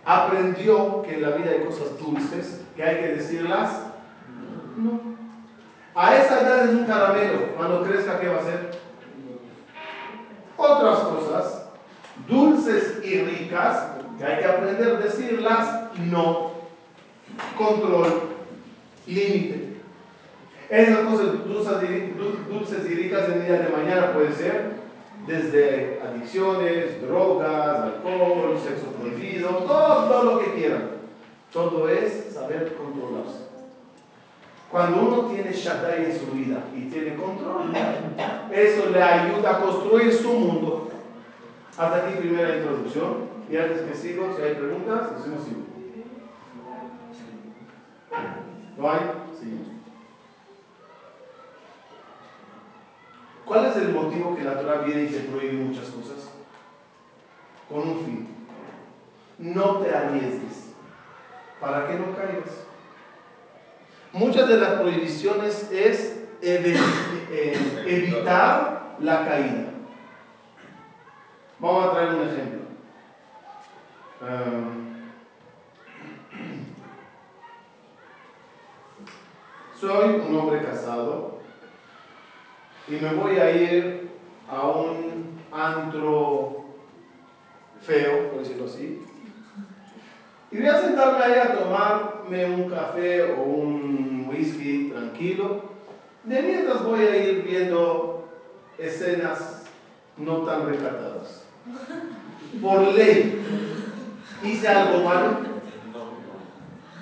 Aprendió 0.04 1.02
que 1.02 1.14
en 1.14 1.22
la 1.22 1.30
vida 1.30 1.52
hay 1.52 1.64
cosas 1.64 1.98
dulces 1.98 2.62
que 2.76 2.82
hay 2.82 2.96
que 2.96 3.14
decirlas 3.14 3.70
no. 4.76 5.00
A 5.94 6.16
esa 6.16 6.40
edad 6.40 6.64
es 6.64 6.70
un 6.70 6.86
caramelo. 6.86 7.54
Cuando 7.56 7.82
crezca, 7.82 8.18
¿qué 8.18 8.28
va 8.28 8.40
a 8.40 8.44
ser? 8.44 8.70
Otras 10.56 10.98
cosas 11.00 11.66
dulces 12.28 13.00
y 13.04 13.20
ricas 13.20 13.88
que 14.18 14.24
hay 14.24 14.38
que 14.38 14.46
aprender 14.46 14.96
a 14.96 15.00
decirlas 15.00 15.90
no. 16.10 16.51
Control, 17.56 18.06
límite. 19.06 19.72
Esas 20.68 21.00
cosas 21.00 21.26
dulces 21.46 22.90
y 22.90 22.94
ricas 22.94 23.28
en 23.28 23.32
el 23.34 23.46
día 23.46 23.58
de 23.58 23.76
mañana 23.76 24.12
puede 24.14 24.32
ser 24.32 24.72
desde 25.26 26.00
adicciones, 26.00 27.02
drogas, 27.02 27.80
alcohol, 27.80 28.58
sexo 28.58 28.86
prohibido, 28.98 29.48
todo, 29.50 30.08
todo 30.08 30.24
lo 30.24 30.40
que 30.40 30.54
quieran. 30.54 30.90
Todo 31.52 31.88
es 31.88 32.32
saber 32.32 32.74
controlarse. 32.74 33.42
Cuando 34.70 35.02
uno 35.02 35.26
tiene 35.26 35.52
Shaddai 35.52 36.06
en 36.06 36.18
su 36.18 36.32
vida 36.32 36.64
y 36.74 36.88
tiene 36.88 37.14
control, 37.14 37.72
eso 38.50 38.88
le 38.90 39.02
ayuda 39.02 39.50
a 39.50 39.60
construir 39.60 40.12
su 40.12 40.32
mundo. 40.32 40.88
Hasta 41.76 41.96
aquí 41.96 42.16
primera 42.18 42.56
introducción. 42.56 43.32
Y 43.50 43.56
antes 43.58 43.82
que 43.82 43.94
sigo, 43.94 44.34
si 44.34 44.42
hay 44.42 44.54
preguntas, 44.54 45.18
decimos 45.18 45.42
sí. 45.44 45.56
¿No 48.76 48.90
hay? 48.90 49.00
Sí. 49.40 49.72
¿Cuál 53.44 53.66
es 53.66 53.76
el 53.76 53.92
motivo 53.92 54.34
que 54.34 54.44
la 54.44 54.58
Torah 54.58 54.78
viene 54.82 55.02
y 55.02 55.08
te 55.08 55.20
prohíbe 55.20 55.64
muchas 55.64 55.88
cosas? 55.88 56.30
Con 57.68 57.80
un 57.80 58.04
fin. 58.04 58.28
No 59.38 59.78
te 59.78 59.94
arriesgues 59.94 60.70
para 61.60 61.86
que 61.86 61.94
no 61.94 62.16
caigas. 62.16 62.64
Muchas 64.12 64.48
de 64.48 64.56
las 64.58 64.80
prohibiciones 64.80 65.70
es 65.70 66.18
eh, 66.40 67.84
evitar 67.86 68.96
la 68.98 69.24
caída. 69.24 69.70
Vamos 71.58 71.86
a 71.86 71.92
traer 71.92 72.14
un 72.14 72.22
ejemplo. 72.22 72.60
Ah, 74.20 74.91
soy 79.82 80.22
un 80.28 80.36
hombre 80.36 80.62
casado 80.62 81.38
y 82.86 82.92
me 82.92 83.14
voy 83.14 83.36
a 83.36 83.50
ir 83.50 84.10
a 84.48 84.68
un 84.68 85.40
antro 85.50 86.66
feo, 87.84 88.30
por 88.30 88.42
decirlo 88.42 88.66
así, 88.66 89.02
y 90.52 90.56
voy 90.56 90.66
a 90.68 90.80
sentarme 90.80 91.24
ahí 91.24 91.34
a 91.34 91.58
tomarme 91.58 92.44
un 92.44 92.70
café 92.70 93.24
o 93.32 93.42
un 93.42 94.28
whisky 94.30 94.90
tranquilo. 94.90 95.72
De 96.22 96.40
mientras 96.42 96.84
voy 96.84 97.00
a 97.00 97.16
ir 97.16 97.42
viendo 97.42 98.28
escenas 98.78 99.64
no 100.16 100.42
tan 100.42 100.68
recatadas. 100.68 101.44
Por 102.60 102.82
ley, 102.92 103.42
hice 104.44 104.68
algo 104.68 105.02
malo. 105.02 105.38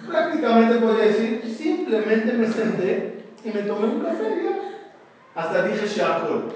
Prácticamente 0.06 0.76
podría 0.76 1.04
decir, 1.04 1.49
simplemente 1.90 2.32
me 2.34 2.46
senté 2.46 3.24
y 3.44 3.50
me 3.50 3.62
tomé 3.62 3.86
un 3.86 4.00
café 4.00 4.42
ya. 4.44 5.40
Hasta 5.40 5.62
dije 5.62 5.86
Shakol. 5.86 6.52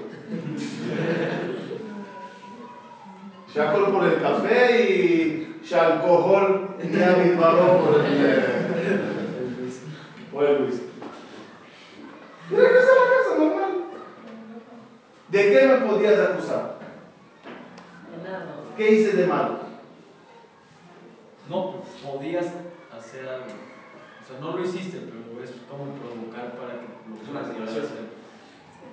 Shakol 3.53 3.91
por 3.91 4.05
el 4.05 4.21
café 4.21 4.89
y 4.89 5.61
alcohol 5.73 6.77
nea 6.83 7.35
barro 7.37 7.83
por 7.83 7.99
el, 7.99 8.05
eh, 8.05 8.49
por 10.31 10.45
el 10.45 10.61
whisky. 10.63 10.85
Y 12.51 12.55
regresé 12.55 12.87
a 12.87 12.95
la 12.95 13.17
casa 13.17 13.37
normal. 13.37 13.83
¿De 15.29 15.51
qué 15.51 15.67
me 15.67 15.87
podías 15.87 16.19
acusar? 16.19 16.75
¿Qué 18.77 18.91
hice 18.91 19.17
de 19.17 19.27
malo? 19.27 19.59
No, 21.49 21.83
podías 22.03 22.45
hacer 22.91 23.27
algo. 23.27 23.74
O 24.25 24.27
sea, 24.27 24.39
no 24.41 24.57
lo 24.57 24.65
hiciste, 24.65 25.01
pero 25.05 25.43
es 25.43 25.51
como 25.69 25.93
provocar 25.93 26.57
para 26.57 26.79
que 26.79 26.87
lo 27.07 27.15
puedas 27.31 27.47
llegar 27.53 27.67
a 27.67 27.71
hacer. 27.71 28.05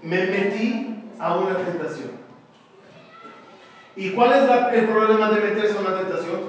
Me 0.03 0.27
metí 0.27 1.05
a 1.19 1.37
una 1.39 1.57
tentación. 1.57 2.11
¿Y 3.97 4.11
cuál 4.11 4.33
es 4.33 4.75
el 4.75 4.89
problema 4.89 5.31
de 5.31 5.41
meterse 5.41 5.79
a 5.79 5.81
una 5.81 5.99
tentación? 6.01 6.41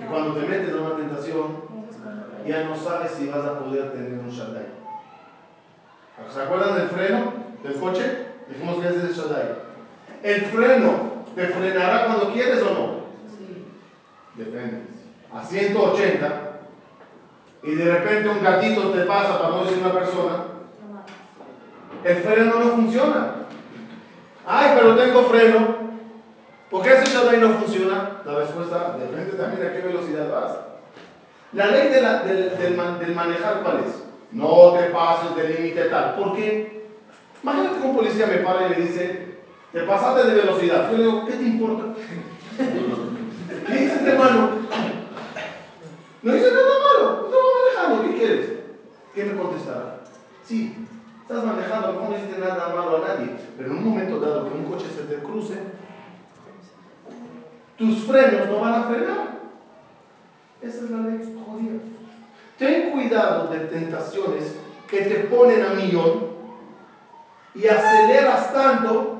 Que 0.00 0.06
cuando 0.06 0.34
te 0.34 0.46
metes 0.46 0.74
a 0.74 0.80
una 0.80 0.96
tentación, 0.96 1.70
ya 2.44 2.64
no 2.64 2.74
sabes 2.74 3.12
si 3.12 3.28
vas 3.28 3.44
a 3.44 3.60
poder 3.60 3.92
tener 3.92 4.18
un 4.18 4.28
Shaddai. 4.28 4.66
¿Se 6.28 6.42
acuerdan 6.42 6.74
del 6.74 6.88
freno 6.88 7.32
del 7.62 7.74
coche? 7.74 8.26
Dijimos 8.48 8.80
que 8.80 8.88
es 8.88 8.96
el 8.96 9.12
Shaddai. 9.12 9.48
¿El 10.24 10.40
freno 10.46 11.24
te 11.36 11.46
frenará 11.46 12.06
cuando 12.06 12.32
quieres 12.32 12.60
o 12.62 12.74
no? 12.74 13.00
Sí. 13.38 13.64
Depende. 14.34 14.82
A 15.32 15.44
180 15.44 16.49
y 17.62 17.74
de 17.74 17.92
repente 17.92 18.28
un 18.28 18.42
gatito 18.42 18.90
te 18.90 19.02
pasa, 19.02 19.38
para 19.38 19.50
no 19.50 19.64
decir 19.64 19.78
una 19.78 19.92
persona, 19.92 20.44
el 22.04 22.16
freno 22.16 22.54
no 22.58 22.70
funciona. 22.70 23.34
Ay, 24.46 24.70
pero 24.78 24.96
tengo 24.96 25.22
freno. 25.24 25.80
¿Por 26.70 26.82
qué 26.82 26.94
ese 26.94 27.12
Shaddai 27.12 27.40
no 27.40 27.50
funciona? 27.50 28.22
La 28.24 28.38
respuesta 28.38 28.96
depende 28.98 29.32
también 29.32 29.66
a 29.66 29.72
qué 29.72 29.80
velocidad 29.80 30.30
vas. 30.30 30.56
La 31.52 31.66
ley 31.66 31.88
del, 31.88 33.14
manejar, 33.14 33.62
¿cuál 33.62 33.80
es? 33.86 34.04
No 34.30 34.72
te 34.72 34.84
pases 34.90 35.36
del 35.36 35.56
límite 35.56 35.84
tal. 35.86 36.14
¿Por 36.14 36.36
qué? 36.36 36.86
Imagínate 37.42 37.80
que 37.80 37.86
un 37.86 37.96
policía 37.96 38.26
me 38.26 38.36
para 38.36 38.66
y 38.66 38.70
me 38.70 38.86
dice, 38.86 39.38
te 39.72 39.80
pasaste 39.80 40.28
de 40.28 40.34
velocidad. 40.34 40.90
Yo 40.90 40.96
le 40.96 41.04
digo, 41.04 41.26
¿qué 41.26 41.32
te 41.32 41.42
importa? 41.42 41.84
¿Qué 43.66 43.72
dices 43.72 44.04
de 44.04 44.12
malo? 44.14 44.50
No 46.22 46.34
dice 46.34 46.50
nada 46.52 46.68
malo, 46.92 47.24
estaba 47.24 47.42
manejando, 47.56 48.02
¿qué 48.02 48.18
quieres? 48.18 48.50
¿Qué 49.20 49.26
me 49.26 49.38
contestará? 49.38 50.00
Sí, 50.42 50.74
estás 51.20 51.44
manejando, 51.44 51.92
no 51.92 52.16
hiciste 52.16 52.38
nada 52.38 52.74
malo 52.74 53.04
a 53.04 53.08
nadie, 53.08 53.36
pero 53.54 53.70
en 53.70 53.76
un 53.76 53.90
momento 53.90 54.18
dado 54.18 54.46
que 54.46 54.54
un 54.54 54.64
coche 54.64 54.86
se 54.88 55.02
te 55.02 55.22
cruce, 55.22 55.58
tus 57.76 58.04
frenos 58.04 58.48
no 58.48 58.60
van 58.60 58.74
a 58.74 58.84
frenar. 58.84 59.40
Esa 60.62 60.84
es 60.84 60.90
la 60.90 61.00
ley 61.00 61.38
jodida. 61.38 61.74
Ten 62.56 62.92
cuidado 62.92 63.48
de 63.48 63.58
tentaciones 63.66 64.56
que 64.88 65.02
te 65.02 65.16
ponen 65.24 65.64
a 65.64 65.74
millón 65.74 66.30
y 67.54 67.66
aceleras 67.66 68.54
tanto 68.54 69.18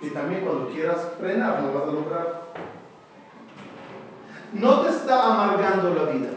que 0.00 0.10
también 0.10 0.40
cuando 0.40 0.70
quieras 0.70 1.06
frenar 1.20 1.62
no 1.62 1.72
vas 1.72 1.88
a 1.88 1.92
lograr. 1.92 2.42
No 4.54 4.80
te 4.80 4.90
está 4.90 5.34
amargando 5.34 5.94
la 5.94 6.10
vida. 6.10 6.30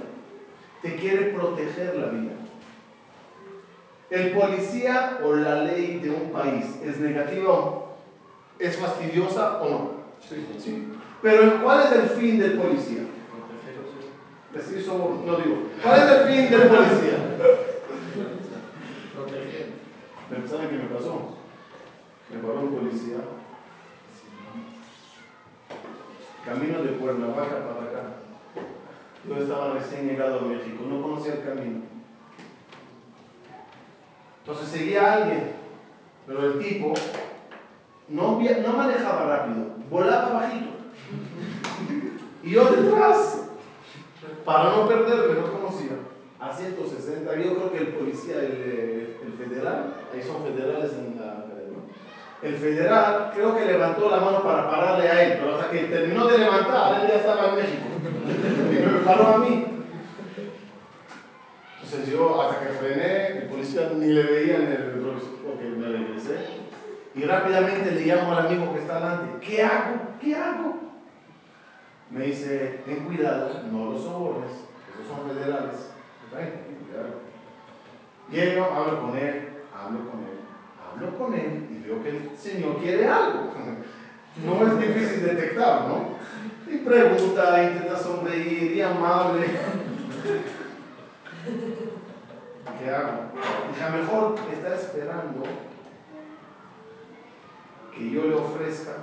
te 0.83 0.95
quiere 0.95 1.33
proteger 1.33 1.95
la 1.95 2.05
vida. 2.09 2.38
¿El 4.09 4.31
policía 4.31 5.19
o 5.23 5.35
la 5.35 5.63
ley 5.63 5.99
de 5.99 6.09
un 6.09 6.31
país 6.31 6.79
es 6.83 6.99
negativa 6.99 7.53
o 7.53 7.97
es 8.57 8.75
fastidiosa 8.77 9.61
o 9.61 9.69
no? 9.69 9.91
Sí. 10.57 10.87
Pero 11.21 11.63
¿cuál 11.63 11.83
es 11.83 11.91
el 11.91 12.09
fin 12.09 12.39
del 12.39 12.57
policía? 12.57 13.03
Decir 14.53 14.83
somos, 14.83 15.23
no 15.23 15.35
digo. 15.37 15.57
¿Cuál 15.83 15.99
es 15.99 16.09
el 16.09 16.27
fin 16.27 16.49
del 16.49 16.67
policía? 16.69 17.17
Proteger. 19.13 19.69
¿Saben 20.49 20.69
qué 20.69 20.75
me 20.75 20.85
pasó? 20.85 21.35
Me 22.31 22.39
paró 22.39 22.61
un 22.61 22.75
policía. 22.75 23.17
Camino 26.45 26.81
de 26.81 26.97
Cuernavaca 26.97 27.67
para 27.67 27.91
acá. 27.91 28.03
Yo 29.27 29.37
estaba 29.37 29.73
recién 29.73 30.07
llegado 30.07 30.39
a 30.39 30.43
México, 30.43 30.83
no 30.87 31.01
conocía 31.01 31.33
el 31.33 31.43
camino. 31.43 31.98
Entonces 34.49 34.79
seguía 34.79 35.05
a 35.05 35.13
alguien, 35.13 35.43
pero 36.25 36.43
el 36.43 36.57
tipo 36.57 36.91
no, 38.07 38.39
manejaba 38.39 39.25
rápido, 39.25 39.65
volaba 39.91 40.39
bajito. 40.39 40.69
Y 42.41 42.51
yo 42.51 42.63
detrás, 42.71 43.43
para 44.45 44.71
no 44.71 44.87
perderme, 44.87 45.39
no 45.39 45.51
conocía. 45.51 45.91
A 46.39 46.51
160, 46.51 47.35
yo 47.35 47.53
creo 47.53 47.71
que 47.71 47.77
el 47.77 47.87
policía, 47.89 48.37
el, 48.37 49.17
el 49.23 49.33
federal, 49.37 49.93
ahí 50.11 50.23
son 50.23 50.41
federales 50.41 50.93
en 50.93 51.19
la 51.19 51.45
el 52.41 52.55
federal 52.55 53.31
creo 53.35 53.53
que 53.53 53.65
levantó 53.65 54.09
la 54.09 54.21
mano 54.21 54.41
para 54.41 54.69
pararle 54.69 55.09
a 55.09 55.23
él, 55.23 55.37
pero 55.41 55.55
hasta 55.55 55.69
que 55.69 55.83
terminó 55.83 56.25
de 56.25 56.37
levantar, 56.37 57.01
él 57.01 57.07
ya 57.09 57.15
estaba 57.15 57.49
en 57.49 57.55
México. 57.55 57.85
Y 58.71 58.85
me 58.85 58.99
paró 59.01 59.27
a 59.27 59.37
mí. 59.39 59.78
Entonces 61.91 62.13
yo, 62.13 62.39
hasta 62.39 62.59
que 62.59 62.73
frené, 62.73 63.39
el 63.39 63.47
policía 63.47 63.89
ni 63.97 64.13
le 64.13 64.23
veía 64.23 64.57
en 64.57 64.67
el 64.67 64.93
retrovisor 64.93 65.37
porque 65.43 65.65
me 65.65 65.87
regresé. 65.87 66.37
Y 67.15 67.23
rápidamente 67.23 67.93
le 67.93 68.05
llamo 68.05 68.31
al 68.31 68.45
amigo 68.45 68.73
que 68.73 68.81
está 68.81 68.99
delante. 68.99 69.43
¿Qué 69.43 69.63
hago? 69.63 69.95
¿Qué 70.21 70.35
hago? 70.35 70.75
Me 72.11 72.25
dice, 72.25 72.81
ten 72.85 73.05
cuidado, 73.05 73.63
no 73.71 73.91
los 73.91 74.03
sobornes, 74.03 74.51
esos 74.93 75.07
son 75.07 75.29
federales. 75.29 75.89
Llego, 78.29 78.65
hablo 78.65 79.01
con 79.01 79.17
él, 79.17 79.47
hablo 79.73 80.11
con 80.11 80.19
él 80.19 80.39
hablo 80.91 81.17
con 81.17 81.33
él 81.33 81.67
y 81.71 81.87
veo 81.87 82.03
que 82.03 82.09
el 82.09 82.29
Señor 82.37 82.77
quiere 82.81 83.07
algo. 83.07 83.53
No 84.45 84.65
es 84.65 84.79
difícil 84.79 85.25
detectar, 85.25 85.89
¿no? 85.89 86.11
Y 86.65 86.77
pregunta, 86.77 87.61
intenta 87.61 87.97
sonreír 87.97 88.71
y 88.71 88.81
amable. 88.81 89.47
¿Qué 92.79 92.89
hago? 92.89 93.11
Dije, 93.69 93.83
a 93.83 93.89
mejor 93.89 94.35
está 94.51 94.75
esperando 94.75 95.43
que 97.93 98.09
yo 98.09 98.23
le 98.23 98.35
ofrezca 98.35 98.93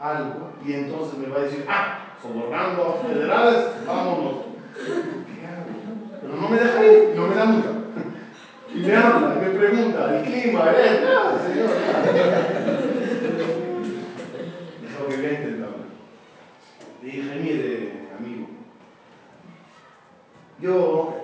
algo 0.00 0.50
y 0.66 0.72
entonces 0.72 1.18
me 1.18 1.28
va 1.28 1.38
a 1.38 1.42
decir, 1.42 1.64
ah, 1.68 1.98
sobornando 2.20 2.84
a 2.84 3.06
federales, 3.06 3.66
vámonos. 3.86 4.34
¿Qué 4.74 5.46
hago? 5.46 6.20
Pero 6.20 6.36
no 6.36 6.48
me 6.48 6.58
deja 6.58 6.86
ir, 6.86 7.12
no 7.14 7.26
me 7.28 7.34
da 7.36 7.44
multa. 7.44 7.70
Y 8.74 8.80
me 8.80 8.96
habla, 8.96 9.34
y 9.34 9.38
me 9.40 9.58
pregunta, 9.58 10.16
el 10.16 10.22
clima, 10.24 10.70
¿eh? 10.72 11.00
Ya, 11.00 11.38
señor, 11.38 11.70
lo 14.98 15.08
que 15.08 15.16
voy 15.16 15.26
a 15.26 15.32
intentar. 15.32 15.68
Le 17.02 17.08
dije, 17.08 17.40
mire, 17.40 18.08
amigo, 18.18 18.46
yo 20.60 21.17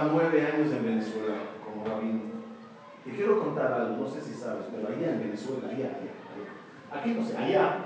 estaba 0.00 0.12
nueve 0.12 0.40
años 0.40 0.72
en 0.72 0.84
Venezuela 0.84 1.34
como 1.62 1.84
rabino. 1.84 2.20
Te 3.04 3.10
quiero 3.10 3.38
contar 3.42 3.72
algo, 3.72 4.04
no 4.04 4.08
sé 4.08 4.22
si 4.22 4.34
sabes, 4.34 4.66
pero 4.74 4.88
allá 4.88 5.12
en 5.12 5.20
Venezuela, 5.20 5.68
allá, 5.68 5.76
allá, 5.76 6.14
allá. 6.32 7.00
Aquí 7.00 7.10
no 7.10 7.24
sé, 7.24 7.36
allá. 7.36 7.76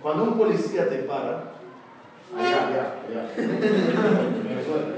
Cuando 0.00 0.24
un 0.24 0.38
policía 0.38 0.88
te 0.88 0.98
para, 0.98 1.54
allá, 2.36 2.68
allá, 2.68 2.94
allá. 3.08 3.28
En 3.36 4.44
Venezuela, 4.44 4.94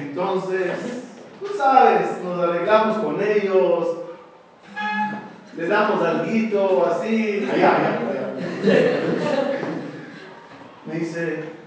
entonces, 0.00 1.04
tú 1.40 1.46
sabes, 1.56 2.22
nos 2.22 2.40
alegramos 2.40 2.98
con 2.98 3.22
ellos, 3.22 3.96
le 5.56 5.66
damos 5.68 6.02
algo 6.02 6.84
así, 6.86 7.48
allá, 7.52 7.76
allá, 7.76 8.00
allá. 8.10 8.32
Me 10.86 10.94
dice, 10.98 11.59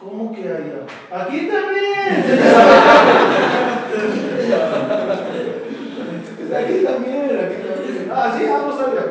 ¿cómo 0.00 0.32
que 0.34 0.42
allá? 0.42 0.80
Aquí 1.10 1.48
también. 1.48 2.08
aquí 6.54 6.84
también, 6.84 7.40
aquí 7.40 7.56
también. 7.62 8.10
Ah, 8.12 8.30
sí, 8.36 8.42
no 8.44 8.76
sabía. 8.76 9.04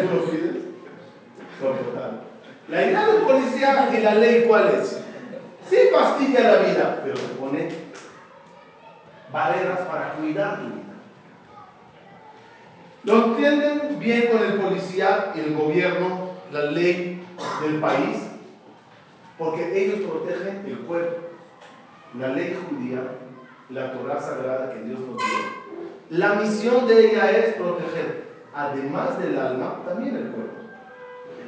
¿Tú 0.00 0.06
lo. 0.14 0.32
La 2.68 2.86
idea 2.86 3.06
del 3.06 3.22
policía 3.22 3.88
y 3.92 4.00
la 4.00 4.14
ley, 4.14 4.44
¿cuál 4.48 4.68
es? 4.68 4.98
Sí 5.68 5.76
fastidia 5.92 6.40
la 6.40 6.56
vida, 6.58 7.00
pero 7.04 7.14
te 7.14 7.34
pone 7.34 7.68
barreras 9.30 9.80
para 9.80 10.14
cuidar 10.14 10.60
tu 10.60 10.66
vida. 10.66 10.76
¿Lo 13.04 13.26
entienden 13.26 13.98
bien 13.98 14.28
con 14.30 14.42
el 14.42 14.54
policía 14.54 15.32
y 15.34 15.40
el 15.40 15.54
gobierno, 15.54 16.30
la 16.50 16.70
ley 16.70 17.22
del 17.62 17.80
país? 17.80 18.31
Porque 19.42 19.84
ellos 19.84 20.08
protegen 20.08 20.62
el 20.66 20.78
cuerpo. 20.80 21.16
La 22.16 22.28
ley 22.28 22.56
judía, 22.70 23.00
la 23.70 23.92
Torah 23.92 24.20
sagrada 24.20 24.72
que 24.72 24.82
Dios 24.82 25.00
nos 25.00 25.16
dio, 25.16 25.26
la 26.10 26.34
misión 26.34 26.86
de 26.86 27.06
ella 27.06 27.30
es 27.30 27.54
proteger, 27.54 28.24
además 28.54 29.18
del 29.18 29.36
alma, 29.38 29.80
también 29.84 30.14
el 30.14 30.30
cuerpo 30.30 30.62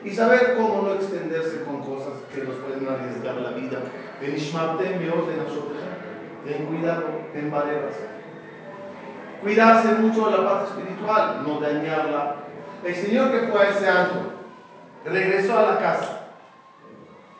y 0.05 0.11
saber 0.11 0.55
cómo 0.57 0.83
no 0.83 0.95
extenderse 0.95 1.63
con 1.65 1.81
cosas 1.83 2.13
que 2.35 2.43
nos 2.43 2.57
pueden 2.57 2.87
arriesgar 2.87 3.37
la 3.37 3.51
vida. 3.53 3.79
Ten 6.45 6.67
cuidado, 6.67 7.05
ten 7.33 7.51
barreras. 7.51 7.95
Cuidarse 9.41 9.95
mucho 9.95 10.27
de 10.27 10.37
la 10.37 10.45
parte 10.45 10.71
espiritual, 10.71 11.43
no 11.47 11.61
dañarla. 11.61 12.37
El 12.85 12.95
Señor 12.95 13.31
que 13.31 13.49
fue 13.49 13.61
a 13.63 13.71
ese 13.71 13.89
antro, 13.89 14.21
regresó 15.07 15.59
a 15.59 15.73
la 15.73 15.79
casa. 15.79 16.24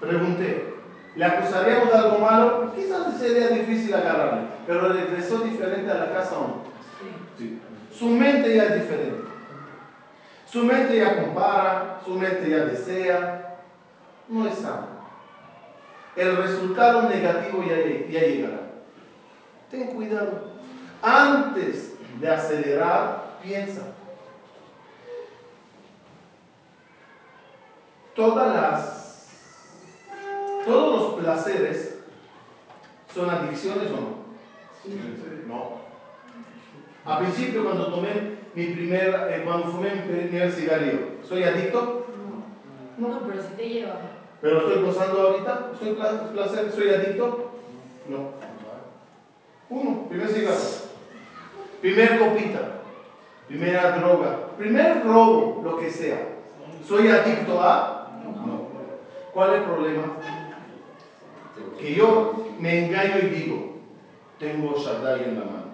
Pregunté, 0.01 0.75
¿le 1.15 1.25
acusaríamos 1.25 1.89
de 1.89 1.99
algo 1.99 2.19
malo? 2.19 2.73
Quizás 2.75 3.19
sería 3.19 3.49
difícil 3.49 3.95
agarrarle, 3.95 4.49
pero 4.67 4.93
regresó 4.93 5.39
diferente 5.39 5.91
a 5.91 5.95
la 5.95 6.13
casa 6.13 6.37
no. 6.37 6.65
Sí. 7.39 7.61
Su 7.97 8.09
mente 8.09 8.55
ya 8.55 8.65
es 8.65 8.83
diferente. 8.83 9.25
Su 10.47 10.65
mente 10.65 10.97
ya 10.97 11.23
compara, 11.23 12.01
su 12.05 12.15
mente 12.15 12.49
ya 12.49 12.65
desea, 12.65 13.59
no 14.29 14.47
es 14.47 14.55
sano. 14.55 14.95
El 16.17 16.37
resultado 16.37 17.09
negativo 17.09 17.65
ya, 17.65 17.77
ya 18.09 18.21
llegará. 18.21 18.61
Ten 19.71 19.89
cuidado. 19.89 20.53
Antes 21.03 21.95
de 22.21 22.31
acelerar, 22.31 23.39
piensa. 23.43 23.83
Todas 28.15 28.55
las, 28.55 29.04
todos 30.65 31.03
los 31.03 31.23
placeres 31.23 31.99
son 33.13 33.31
adicciones 33.31 33.91
o 33.91 33.97
no? 33.97 34.25
No. 35.47 35.85
A 37.05 37.19
principio 37.19 37.65
cuando 37.65 37.93
tomé 37.93 38.39
mi 38.55 38.67
primer, 38.67 39.29
eh, 39.31 39.43
cuando 39.45 39.69
fumé 39.69 39.95
mi 39.95 40.01
primer 40.03 40.51
cigarrillo, 40.51 41.19
¿soy 41.23 41.43
adicto? 41.45 42.07
No. 42.99 43.09
No, 43.09 43.21
pero 43.27 43.43
si 43.43 43.49
te 43.55 43.69
lleva. 43.69 44.01
¿Pero 44.41 44.59
estoy 44.59 44.85
gozando 44.85 45.21
ahorita? 45.21 45.71
¿Estoy 45.73 45.95
placer? 46.33 46.71
¿Soy 46.73 46.91
adicto? 46.91 47.53
No. 48.09 48.31
Uno, 49.71 50.09
primer 50.09 50.29
cigarro. 50.29 50.59
Primer 51.81 52.19
copita. 52.19 52.61
Primera 53.49 53.99
droga. 53.99 54.49
Primer 54.57 55.05
robo, 55.05 55.63
lo 55.63 55.79
que 55.79 55.91
sea. 55.91 56.29
¿Soy 56.87 57.09
adicto 57.09 57.61
a? 57.61 58.11
No. 58.25 58.69
¿Cuál 59.33 59.51
es 59.51 59.57
el 59.61 59.65
problema? 59.65 60.03
Que 61.85 61.95
yo 61.95 62.47
me 62.61 62.87
engaño 62.87 63.19
y 63.19 63.27
digo, 63.27 63.75
tengo 64.39 64.75
Shaddai 64.75 65.25
en 65.25 65.39
la 65.39 65.45
mano. 65.45 65.65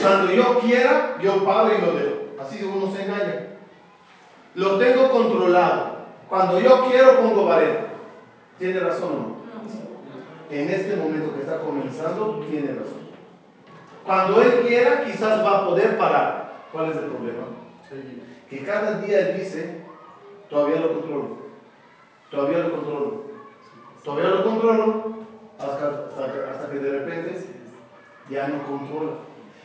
Cuando 0.00 0.32
yo 0.32 0.60
quiera, 0.60 1.18
yo 1.20 1.44
paro 1.44 1.76
y 1.76 1.80
lo 1.82 1.92
dejo. 1.92 2.16
Así 2.40 2.64
uno 2.64 2.90
se 2.90 3.02
engaña. 3.02 3.48
Lo 4.54 4.78
tengo 4.78 5.10
controlado. 5.10 6.06
Cuando 6.26 6.58
yo 6.58 6.86
quiero, 6.88 7.20
pongo 7.20 7.44
vareta. 7.44 7.88
¿Tiene 8.58 8.80
razón 8.80 9.10
o 9.12 9.18
no? 9.18 9.36
En 10.48 10.70
este 10.70 10.96
momento 10.96 11.34
que 11.34 11.42
está 11.42 11.60
comenzando, 11.60 12.42
tiene 12.48 12.68
razón. 12.68 13.04
Cuando 14.06 14.40
él 14.40 14.64
quiera, 14.66 15.04
quizás 15.04 15.44
va 15.44 15.58
a 15.58 15.66
poder 15.66 15.98
parar. 15.98 16.64
¿Cuál 16.72 16.92
es 16.92 16.96
el 16.96 17.04
problema? 17.04 17.44
Que 18.48 18.64
cada 18.64 19.02
día 19.02 19.20
él 19.20 19.36
dice, 19.38 19.82
todavía 20.48 20.80
lo 20.80 20.94
controlo. 20.94 21.36
Todavía 22.30 22.60
lo 22.60 22.72
controlo. 22.72 23.33
Todavía 24.04 24.30
lo 24.30 24.44
controlo 24.44 25.14
hasta, 25.58 25.86
hasta 26.50 26.70
que 26.70 26.78
de 26.78 26.98
repente 26.98 27.46
ya 28.28 28.48
no 28.48 28.66
controla. 28.66 29.12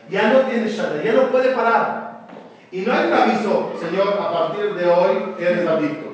Ya 0.08 0.32
no 0.32 0.40
tiene 0.40 0.66
Shaddai, 0.66 1.04
ya 1.04 1.12
no 1.12 1.30
puede 1.30 1.54
parar. 1.54 2.26
Y 2.72 2.80
no 2.80 2.92
hay 2.92 3.08
un 3.08 3.12
aviso, 3.12 3.72
Señor, 3.78 4.14
a 4.20 4.32
partir 4.32 4.74
de 4.74 4.86
hoy 4.86 5.34
eres 5.38 5.68
adicto. 5.68 6.10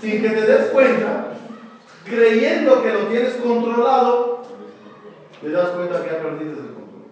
Sin 0.00 0.20
que 0.20 0.30
te 0.30 0.46
des 0.46 0.70
cuenta, 0.70 1.32
creyendo 2.04 2.82
que 2.82 2.92
lo 2.92 3.00
tienes 3.06 3.34
controlado, 3.34 4.42
te 5.40 5.50
das 5.50 5.70
cuenta 5.70 6.02
que 6.02 6.10
ya 6.10 6.22
perdiste 6.22 6.60
el 6.60 6.74
control. 6.74 7.06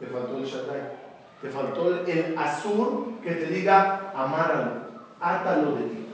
Te 0.00 0.06
faltó 0.06 0.36
el 0.38 0.44
Shaddai. 0.44 0.98
Te 1.40 1.50
faltó 1.50 2.04
el 2.04 2.34
azul 2.36 3.18
que 3.22 3.30
te 3.30 3.46
diga, 3.46 4.10
amáralo, 4.12 4.72
átalo 5.20 5.76
de 5.76 5.82
ti, 5.84 6.08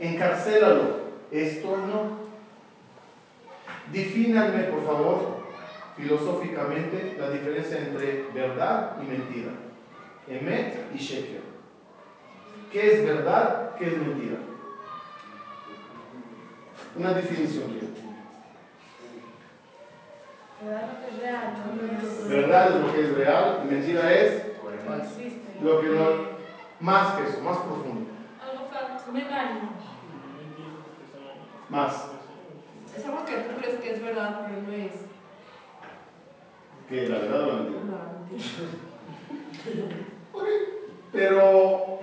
encarcélalo. 0.00 1.06
Esto 1.30 1.76
no. 1.76 2.25
Defínanme, 3.92 4.64
por 4.64 4.84
favor, 4.84 5.40
filosóficamente 5.96 7.16
la 7.18 7.30
diferencia 7.30 7.78
entre 7.78 8.26
verdad 8.34 8.96
y 9.00 9.06
mentira. 9.06 9.52
Emet 10.28 10.92
y 10.92 10.98
Sheker. 10.98 11.42
¿Qué 12.72 12.92
es 12.92 13.04
verdad? 13.04 13.76
¿Qué 13.78 13.86
es 13.86 13.98
mentira? 13.98 14.38
Una 16.96 17.12
definición 17.12 17.76
Verdad 22.28 22.68
es 22.68 22.80
lo 22.80 22.92
que 22.92 23.02
es 23.02 23.14
real 23.14 23.60
y 23.62 23.66
mentira 23.66 24.12
es 24.12 24.42
lo 25.60 25.80
que 25.80 25.88
no 25.88 26.36
más 26.80 27.12
que 27.12 27.24
eso, 27.24 27.40
más 27.40 27.58
profundo. 27.58 28.10
Más. 31.68 32.15
Es 32.96 33.04
algo 33.04 33.24
que 33.26 33.36
tú 33.36 33.60
crees 33.60 33.80
que 33.80 33.92
es 33.92 34.02
verdad, 34.02 34.46
pero 34.46 34.62
no 34.62 34.72
es. 34.72 34.92
¿Qué? 36.88 37.08
¿La 37.08 37.18
verdad 37.18 37.42
o 37.42 37.46
la 37.46 37.54
mentira? 37.54 37.80
La 37.90 38.04
mentira. 38.30 39.96
Pero 41.12 42.00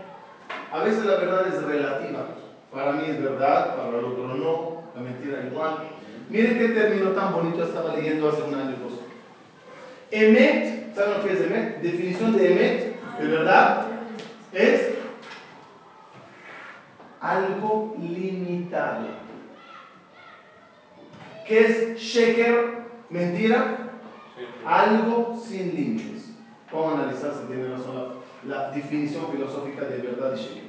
a 0.71 0.79
veces 0.84 1.06
la 1.06 1.15
verdad 1.17 1.47
es 1.47 1.62
relativa. 1.63 2.25
Para 2.71 2.93
mí 2.93 3.03
es 3.08 3.21
verdad, 3.21 3.75
para 3.75 3.89
el 3.89 4.06
otro 4.06 4.27
no. 4.27 4.84
La 4.95 5.01
mentira 5.01 5.43
igual. 5.43 5.84
Miren 6.29 6.58
qué 6.58 6.69
término 6.69 7.10
tan 7.12 7.34
bonito 7.34 7.63
estaba 7.63 7.93
leyendo 7.95 8.29
hace 8.29 8.41
un 8.41 8.56
año 8.56 8.75
o 8.84 8.89
dos. 8.89 8.99
Emet, 10.10 10.95
¿saben 10.95 11.17
lo 11.17 11.23
que 11.23 11.34
es 11.34 11.41
Emet? 11.41 11.82
Definición 11.82 12.36
de 12.36 12.51
Emet, 12.51 13.19
de 13.19 13.27
verdad, 13.27 13.86
es 14.51 14.89
algo 17.19 17.93
limitado. 17.99 19.23
¿Qué 21.45 21.60
es 21.60 21.99
Sheker? 21.99 22.84
Mentira. 23.10 23.77
Algo 24.65 25.38
sin 25.38 25.75
límites. 25.75 26.34
Vamos 26.71 26.93
a 26.93 27.01
analizar 27.01 27.34
si 27.34 27.47
tiene 27.47 27.67
razón 27.67 28.15
la, 28.45 28.56
la, 28.56 28.71
definición 28.71 29.27
filosófica 29.32 29.86
de 29.86 29.97
verdad 29.97 30.34
y 30.36 30.39
Sheker. 30.39 30.63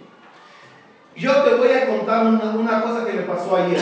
Yo 1.16 1.42
te 1.44 1.54
voy 1.54 1.68
a 1.70 1.86
contar 1.86 2.26
una, 2.26 2.50
una 2.50 2.82
cosa 2.82 3.06
que 3.06 3.12
me 3.12 3.22
pasó 3.22 3.56
ayer. 3.56 3.80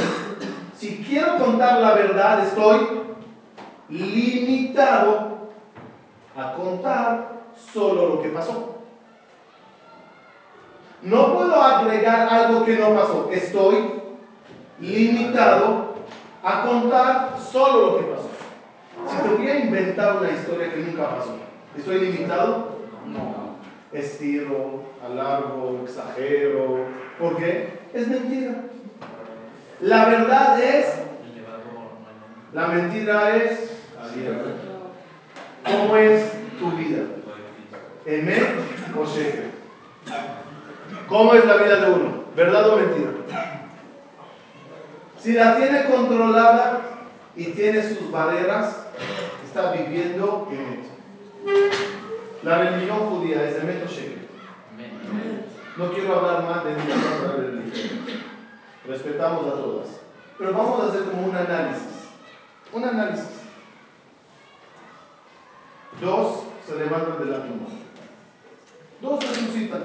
Si 0.77 1.03
quiero 1.03 1.39
contar 1.39 1.81
la 1.81 1.95
verdad, 1.95 2.45
estoy 2.45 2.79
limitado 3.89 5.51
a 6.37 6.53
contar 6.55 7.43
solo 7.73 8.09
lo 8.09 8.23
que 8.23 8.29
pasó. 8.29 8.79
No 11.03 11.35
puedo 11.35 11.61
agregar 11.61 12.29
algo 12.29 12.65
que 12.65 12.77
no 12.77 12.95
pasó. 12.95 13.29
Estoy 13.33 14.03
limitado 14.79 15.92
a 16.43 16.63
contar 16.63 17.37
solo 17.39 17.93
lo 17.93 17.99
que 17.99 18.05
pasó. 18.05 18.31
Si 19.09 19.17
te 19.17 19.35
voy 19.35 19.49
a 19.49 19.59
inventar 19.61 20.17
una 20.17 20.31
historia 20.31 20.73
que 20.73 20.81
nunca 20.81 21.17
pasó, 21.17 21.37
¿estoy 21.77 22.01
limitado? 22.01 22.79
No. 23.07 23.53
Estiro, 23.93 24.83
alargo, 25.05 25.83
exagero. 25.85 26.87
¿Por 27.19 27.37
qué? 27.37 27.81
Es 27.93 28.09
mentira. 28.09 28.55
La 29.81 30.07
verdad 30.07 30.63
es... 30.63 30.87
La 32.53 32.67
mentira 32.69 33.37
es... 33.37 33.71
¿Cómo 35.65 35.97
es 35.97 36.33
tu 36.59 36.71
vida? 36.73 37.03
¿Emet 38.05 38.43
o 38.99 39.05
Sheker? 39.05 39.51
¿Cómo 41.09 41.35
es 41.35 41.45
la 41.45 41.57
vida 41.57 41.77
de 41.77 41.93
uno? 41.93 42.25
¿Verdad 42.35 42.71
o 42.71 42.77
mentira? 42.77 43.11
Si 45.23 45.35
la 45.35 45.57
tiene 45.57 45.85
controlada 45.85 46.81
y 47.37 47.53
tiene 47.53 47.81
sus 47.89 48.11
barreras, 48.11 48.87
está 49.45 49.71
viviendo 49.71 50.49
Emet. 50.51 50.85
La 52.43 52.59
religión 52.59 52.99
judía 53.09 53.49
es 53.49 53.57
Emet 53.63 53.85
o 53.85 53.89
Sheker. 53.89 54.27
No 55.77 55.93
quiero 55.93 56.19
hablar 56.19 56.43
más 56.43 56.65
de 56.65 56.71
ninguna 56.73 57.37
religión. 57.37 58.01
Respetamos 58.85 59.47
a 59.47 59.51
todas. 59.51 59.89
Pero 60.39 60.53
vamos 60.55 60.81
a 60.83 60.89
hacer 60.89 61.05
como 61.05 61.29
un 61.29 61.37
análisis. 61.37 62.09
Un 62.73 62.85
análisis. 62.85 63.29
Dos 66.01 66.43
se 66.67 66.75
levantan 66.75 67.21
de 67.21 67.27
la 67.27 67.45
tumba. 67.45 67.71
Dos 69.01 69.21
resucitan. 69.25 69.85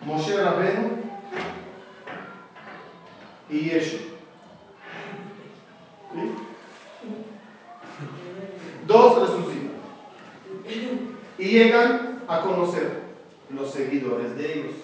Moshe 0.00 0.42
Rabenu 0.42 0.99
y 3.50 3.58
Yeshua. 3.60 4.00
¿Sí? 6.12 6.34
Dos 8.86 9.20
resucitan. 9.20 9.70
Y 11.38 11.44
llegan 11.44 12.22
a 12.28 12.40
conocer 12.40 13.02
los 13.50 13.70
seguidores 13.70 14.36
de 14.36 14.52
ellos. 14.52 14.74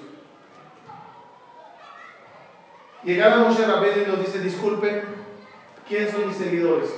Llegar 3.04 3.32
a 3.34 3.36
Moshe 3.38 3.64
Rabenu 3.64 4.02
y 4.02 4.06
nos 4.06 4.18
dice, 4.18 4.40
disculpe, 4.40 5.04
¿quién 5.88 6.10
son 6.10 6.26
mis 6.26 6.36
seguidores? 6.36 6.90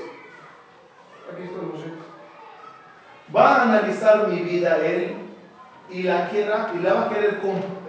Aquí 1.31 1.43
está 1.43 1.61
Moshe 1.61 2.09
va 3.35 3.57
a 3.57 3.63
analizar 3.63 4.29
mi 4.29 4.41
vida 4.41 4.79
él 4.85 5.17
y 5.91 6.03
la, 6.03 6.29
quiera, 6.29 6.73
y 6.79 6.83
la 6.83 6.95
va 6.95 7.07
a 7.07 7.09
querer 7.09 7.41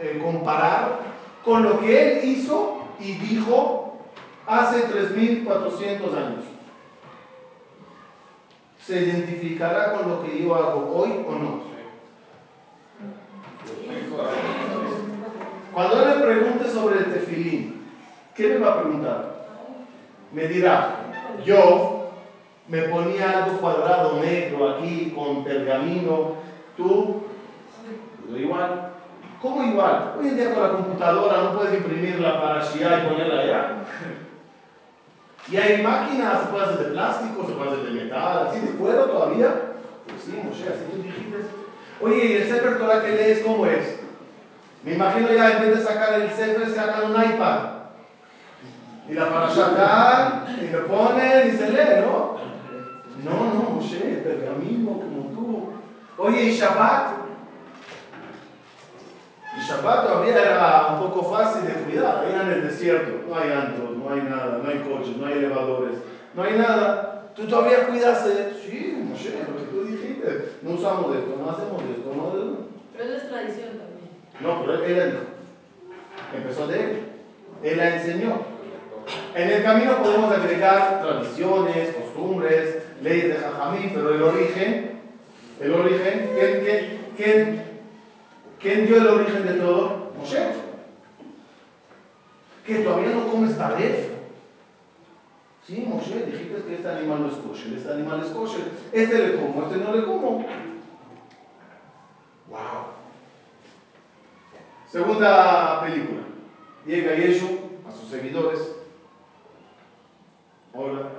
eh, 0.02 0.20
comparar 0.24 1.00
con 1.44 1.64
lo 1.64 1.80
que 1.80 2.20
él 2.20 2.30
hizo 2.30 2.79
y 3.00 3.14
dijo 3.14 3.98
hace 4.46 4.88
3.400 4.88 6.16
años. 6.16 6.46
¿Se 8.86 9.02
identificará 9.02 9.94
con 9.94 10.10
lo 10.10 10.24
que 10.24 10.42
yo 10.42 10.56
hago 10.56 10.92
hoy 10.96 11.12
o 11.28 11.32
no? 11.36 11.70
Cuando 15.74 16.02
él 16.02 16.18
me 16.18 16.26
pregunte 16.26 16.70
sobre 16.70 17.00
el 17.00 17.14
tefilín, 17.14 17.86
¿qué 18.36 18.50
me 18.50 18.58
va 18.58 18.72
a 18.72 18.82
preguntar? 18.82 19.46
Me 20.32 20.48
dirá, 20.48 21.06
yo 21.46 22.12
me 22.68 22.84
ponía 22.84 23.44
algo 23.46 23.60
cuadrado 23.60 24.20
negro 24.20 24.70
aquí 24.70 25.12
con 25.16 25.44
pergamino. 25.44 26.34
Tú, 26.78 27.24
pues 28.28 28.42
igual. 28.42 28.99
¿Cómo 29.42 29.64
igual? 29.64 30.14
Hoy 30.20 30.28
en 30.28 30.36
día 30.36 30.50
con 30.50 30.62
la 30.62 30.70
computadora 30.70 31.42
no 31.42 31.54
puedes 31.54 31.74
imprimirla 31.74 32.42
para 32.42 32.62
Shia 32.62 32.98
y 32.98 33.08
ponerla 33.08 33.40
allá. 33.42 33.70
Y 35.50 35.58
hay 35.58 35.82
máquinas, 35.82 36.42
se 36.42 36.48
puede 36.48 36.64
hacer 36.66 36.78
de 36.78 36.86
plástico, 36.86 37.46
se 37.48 37.54
puede 37.54 37.70
hacer 37.70 37.84
de 37.84 38.04
metal, 38.04 38.48
así 38.48 38.60
de 38.60 38.74
cuero 38.74 39.06
todavía. 39.06 39.56
Pues 40.08 40.24
sí, 40.24 40.42
Moshe, 40.44 40.68
así 40.70 40.84
tú 40.92 41.02
dijiste. 41.02 41.38
Oye, 42.02 42.26
¿y 42.26 42.34
el 42.34 42.48
Sefer 42.48 42.78
Torah 42.78 43.02
que 43.02 43.12
lees 43.14 43.40
cómo 43.40 43.66
es? 43.66 43.96
Me 44.84 44.94
imagino 44.94 45.32
ya 45.34 45.52
en 45.52 45.60
vez 45.60 45.72
de 45.72 45.82
sacar 45.82 46.14
el 46.14 46.30
Sefer, 46.32 46.70
sacan 46.70 47.06
un 47.06 47.24
iPad. 47.24 47.60
Y 49.08 49.14
la 49.14 49.30
para 49.30 49.48
acá, 49.48 50.44
y 50.62 50.68
lo 50.68 50.86
ponen 50.86 51.48
y 51.48 51.52
se 51.52 51.70
lee, 51.70 52.02
¿no? 52.02 52.36
No, 53.24 53.54
no, 53.54 53.70
Moshe, 53.72 54.22
pergamino 54.24 55.00
como 55.00 55.30
tú. 55.34 55.72
Oye, 56.18 56.44
¿y 56.44 56.52
Shabbat? 56.52 57.19
Y 59.58 59.62
Shabbat 59.62 60.06
todavía 60.06 60.42
era 60.42 60.88
un 60.94 61.00
poco 61.00 61.24
fácil 61.24 61.66
de 61.66 61.74
cuidar. 61.74 62.24
Ahí 62.24 62.34
en 62.40 62.52
el 62.52 62.68
desierto, 62.68 63.28
no 63.28 63.36
hay 63.36 63.52
antros, 63.52 63.98
no 63.98 64.12
hay 64.12 64.22
nada, 64.22 64.60
no 64.64 64.70
hay 64.70 64.80
coches, 64.80 65.18
no 65.18 65.26
hay 65.26 65.34
elevadores, 65.34 65.98
no 66.34 66.44
hay 66.44 66.58
nada. 66.58 67.32
Tú 67.36 67.48
todavía 67.48 67.88
cuidaste. 67.88 68.54
Sí, 68.54 69.04
Moshe, 69.04 69.32
lo 69.32 69.58
que 69.58 69.72
tú 69.72 69.86
dijiste. 69.86 70.54
No 70.62 70.72
usamos 70.72 71.16
esto, 71.16 71.36
no 71.38 71.50
hacemos 71.50 71.82
esto. 71.84 72.14
No, 72.16 72.58
pero 72.94 73.10
eso 73.10 73.18
es 73.18 73.30
tradición 73.30 73.70
también. 73.70 74.10
No, 74.40 74.62
pero 74.62 74.84
él, 74.84 75.12
dijo. 75.12 75.24
Empezó 76.36 76.68
de 76.68 76.80
él. 76.80 77.00
Él 77.64 77.78
la 77.78 77.96
enseñó. 77.96 78.60
En 79.34 79.50
el 79.50 79.64
camino 79.64 80.04
podemos 80.04 80.32
agregar 80.32 81.02
tradiciones, 81.02 81.96
costumbres, 81.96 82.84
leyes 83.02 83.30
de 83.30 83.36
Jajamín, 83.36 83.92
pero 83.94 84.14
el 84.14 84.22
origen, 84.22 85.00
el 85.60 85.74
origen, 85.74 86.30
¿quién, 87.18 87.69
quién, 88.60 88.86
dio 88.86 88.98
el 88.98 89.08
origen 89.08 89.46
de 89.46 89.54
todo? 89.54 90.12
Moshe. 90.18 90.54
¿Que 92.66 92.80
todavía 92.80 93.12
no 93.12 93.28
comes 93.28 93.58
taref? 93.58 94.10
Sí, 95.66 95.86
Moshe, 95.88 96.26
dijiste 96.26 96.64
que 96.68 96.76
este 96.76 96.90
animal 96.90 97.22
no 97.22 97.28
es 97.30 97.36
kosher, 97.36 97.74
este 97.74 97.92
animal 97.92 98.22
es 98.22 98.32
kosher, 98.32 98.72
este 98.92 99.28
le 99.28 99.36
como, 99.36 99.64
este 99.64 99.78
no 99.78 99.96
le 99.96 100.04
como. 100.04 100.46
Wow. 102.50 102.90
Segunda 104.88 105.82
película. 105.82 106.22
Llega 106.86 107.16
Yeshu 107.16 107.60
a 107.88 107.92
sus 107.92 108.10
seguidores. 108.10 108.76
Hola. 110.74 111.10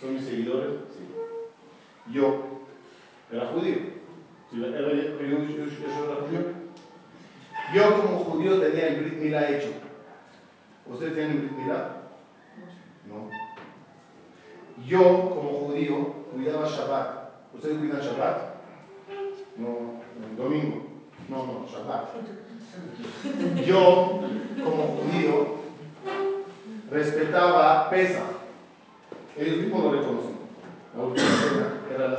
¿Son 0.00 0.14
mis 0.14 0.24
seguidores? 0.24 0.70
Sí. 0.90 2.12
Yo 2.12 2.42
era 3.30 3.48
judío. 3.48 3.99
¿Era, 4.52 4.66
era, 4.66 4.90
yo, 7.72 8.02
como 8.02 8.18
judío 8.24 8.60
tenía 8.60 8.88
el 8.88 9.00
Brit 9.00 9.18
Milá 9.20 9.48
hecho. 9.48 9.68
¿Ustedes 10.86 11.14
tienen 11.14 11.32
el 11.32 11.38
Brit 11.38 11.52
Milá? 11.52 12.02
No. 13.06 13.30
Yo 14.84 14.98
como 15.30 15.50
judío 15.50 16.14
cuidaba 16.32 16.66
Shabbat. 16.66 17.30
¿Ustedes 17.54 17.78
cuidan 17.78 18.00
Shabbat? 18.00 18.54
No, 19.56 20.00
domingo. 20.36 20.84
No, 21.28 21.46
no, 21.46 21.66
Shabbat. 21.70 22.08
Yo 23.64 24.20
como 24.64 24.82
judío 24.96 25.60
respetaba 26.90 27.88
Pesach. 27.88 28.40
Ellos 29.36 29.58
mismos 29.58 29.84
lo 29.84 29.92
reconocen. 29.92 30.40
La 30.96 31.04
última 31.04 31.28
cena 31.28 31.66
era 31.94 32.08
la 32.08 32.18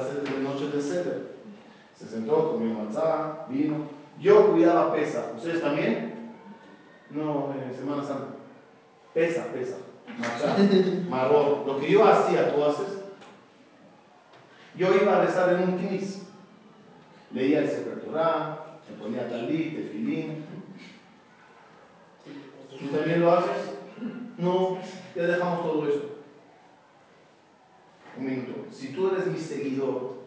noche 0.50 0.67
de 0.74 0.82
Seder. 0.82 1.31
Se 2.02 2.08
sentó, 2.08 2.54
comió 2.54 2.74
manzana, 2.74 3.46
vino. 3.48 3.76
Yo 4.20 4.52
cuidaba 4.52 4.92
Pesach. 4.92 5.36
¿Ustedes 5.38 5.62
también? 5.62 6.32
No, 7.12 7.54
en 7.54 7.74
Semana 7.76 8.04
Santa. 8.04 8.36
Pesa, 9.14 9.46
pesa. 9.54 9.78
Machá, 10.18 10.58
marrón. 11.10 11.68
Lo 11.68 11.80
que 11.80 11.92
yo 11.92 12.04
hacía, 12.04 12.56
tú 12.56 12.64
haces. 12.64 13.04
Yo 14.76 14.96
iba 14.96 15.18
a 15.18 15.26
rezar 15.26 15.54
en 15.54 15.70
un 15.70 15.78
knis. 15.78 16.24
Leía 17.32 17.60
el 17.60 17.70
Sefer 17.70 18.02
Torah, 18.02 18.80
me 18.90 18.98
ponía 18.98 19.30
talit, 19.30 19.76
tefilín. 19.76 20.44
¿Tú 22.80 22.88
también 22.88 23.22
lo 23.22 23.32
haces? 23.34 23.76
No, 24.38 24.80
ya 25.16 25.24
dejamos 25.24 25.62
todo 25.62 25.88
eso. 25.88 26.02
Un 28.18 28.26
minuto. 28.26 28.54
Si 28.72 28.88
tú 28.92 29.12
eres 29.12 29.28
mi 29.28 29.38
seguidor, 29.38 30.21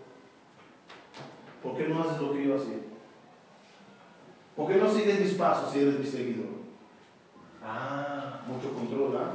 ¿por 1.64 1.76
qué 1.76 1.88
no 1.88 2.02
haces 2.02 2.20
lo 2.20 2.32
que 2.32 2.46
yo 2.46 2.56
hacía? 2.56 2.76
¿Por 4.54 4.68
qué 4.68 4.76
no 4.76 4.88
sigues 4.88 5.18
mis 5.18 5.32
pasos 5.32 5.72
si 5.72 5.80
eres 5.80 5.98
mi 5.98 6.06
seguidor? 6.06 6.46
Ah, 7.64 8.42
mucho 8.46 8.72
control, 8.72 9.16
¿ah? 9.16 9.34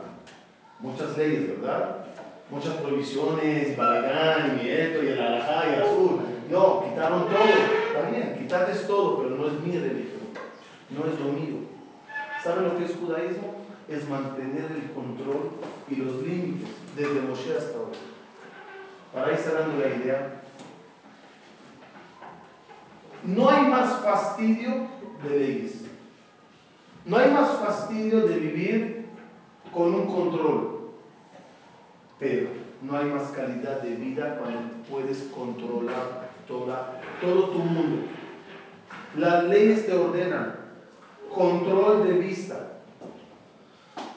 Muchas 0.79 1.17
leyes, 1.17 1.49
¿verdad? 1.49 2.05
Muchas 2.49 2.75
prohibiciones, 2.75 3.75
balagán, 3.75 4.61
y 4.63 4.69
esto, 4.69 5.03
y 5.03 5.07
el 5.07 5.19
alajá, 5.19 5.69
y 5.69 5.73
el 5.73 5.81
azul. 5.83 6.19
No, 6.49 6.83
quitaron 6.83 7.27
todo. 7.27 7.39
Está 7.39 8.09
bien, 8.09 8.37
quitaste 8.39 8.87
todo, 8.87 9.21
pero 9.21 9.35
no 9.35 9.47
es 9.47 9.53
mi 9.61 9.77
religión. 9.77 10.21
No 10.89 11.05
es 11.11 11.19
lo 11.19 11.33
mío. 11.33 11.57
¿Saben 12.43 12.63
lo 12.63 12.77
que 12.77 12.85
es 12.85 12.95
judaísmo? 12.95 13.55
Es 13.87 14.07
mantener 14.07 14.71
el 14.71 14.91
control 14.91 15.51
y 15.89 15.95
los 15.95 16.15
límites 16.21 16.69
desde 16.95 17.21
Moshe 17.21 17.57
hasta 17.57 17.77
ahora. 17.77 17.97
Para 19.13 19.31
ir 19.33 19.37
cerrando 19.37 19.79
la 19.79 19.87
idea, 19.87 20.38
no 23.23 23.49
hay 23.49 23.67
más 23.67 24.01
fastidio 24.03 24.87
de 25.23 25.29
leyes. 25.29 25.81
No 27.05 27.17
hay 27.17 27.31
más 27.31 27.49
fastidio 27.57 28.27
de 28.27 28.35
vivir 28.37 29.05
con 29.73 29.93
un 29.93 30.05
control. 30.05 30.91
Pero 32.19 32.49
no 32.81 32.97
hay 32.97 33.05
más 33.05 33.29
calidad 33.31 33.81
de 33.81 33.95
vida 33.95 34.37
cuando 34.37 34.83
puedes 34.89 35.29
controlar 35.35 36.29
toda, 36.47 37.01
todo 37.21 37.49
tu 37.49 37.59
mundo. 37.59 38.03
Las 39.17 39.45
leyes 39.45 39.85
te 39.85 39.93
ordenan 39.93 40.55
control 41.33 42.07
de 42.07 42.13
vista. 42.13 42.73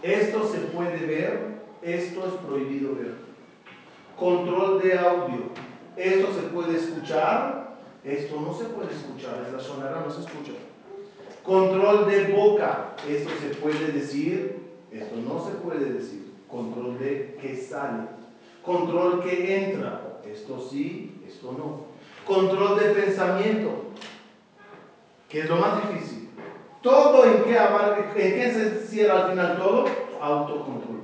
Esto 0.02 0.44
se 0.48 0.58
puede 0.58 1.06
ver, 1.06 1.62
esto 1.82 2.26
es 2.26 2.34
prohibido 2.46 2.96
ver. 2.96 3.14
Control 4.18 4.80
de 4.82 4.98
audio. 4.98 5.50
Esto 5.96 6.32
se 6.32 6.48
puede 6.48 6.76
escuchar, 6.76 7.71
esto 8.04 8.40
no 8.40 8.52
se 8.52 8.64
puede 8.64 8.92
escuchar, 8.92 9.44
es 9.46 9.52
la 9.52 9.60
sonara, 9.60 10.02
no 10.04 10.10
se 10.10 10.20
escucha. 10.20 10.52
Control 11.44 12.10
de 12.10 12.32
boca, 12.32 12.94
esto 13.08 13.30
se 13.40 13.54
puede 13.56 13.92
decir, 13.92 14.60
esto 14.90 15.16
no 15.16 15.44
se 15.44 15.52
puede 15.52 15.92
decir. 15.92 16.32
Control 16.48 16.98
de 16.98 17.38
que 17.40 17.56
sale. 17.56 18.08
Control 18.64 19.20
que 19.22 19.64
entra, 19.64 20.20
esto 20.24 20.60
sí, 20.60 21.22
esto 21.26 21.52
no. 21.52 21.92
Control 22.26 22.78
de 22.78 22.90
pensamiento, 22.90 23.70
que 25.28 25.40
es 25.40 25.48
lo 25.48 25.56
más 25.56 25.88
difícil. 25.88 26.30
Todo 26.82 27.24
en 27.24 27.56
abarca, 27.56 28.12
en 28.16 28.34
qué 28.34 28.52
se 28.52 28.86
cierra 28.86 29.24
al 29.24 29.30
final 29.30 29.58
todo, 29.58 29.84
autocontrol. 30.20 31.02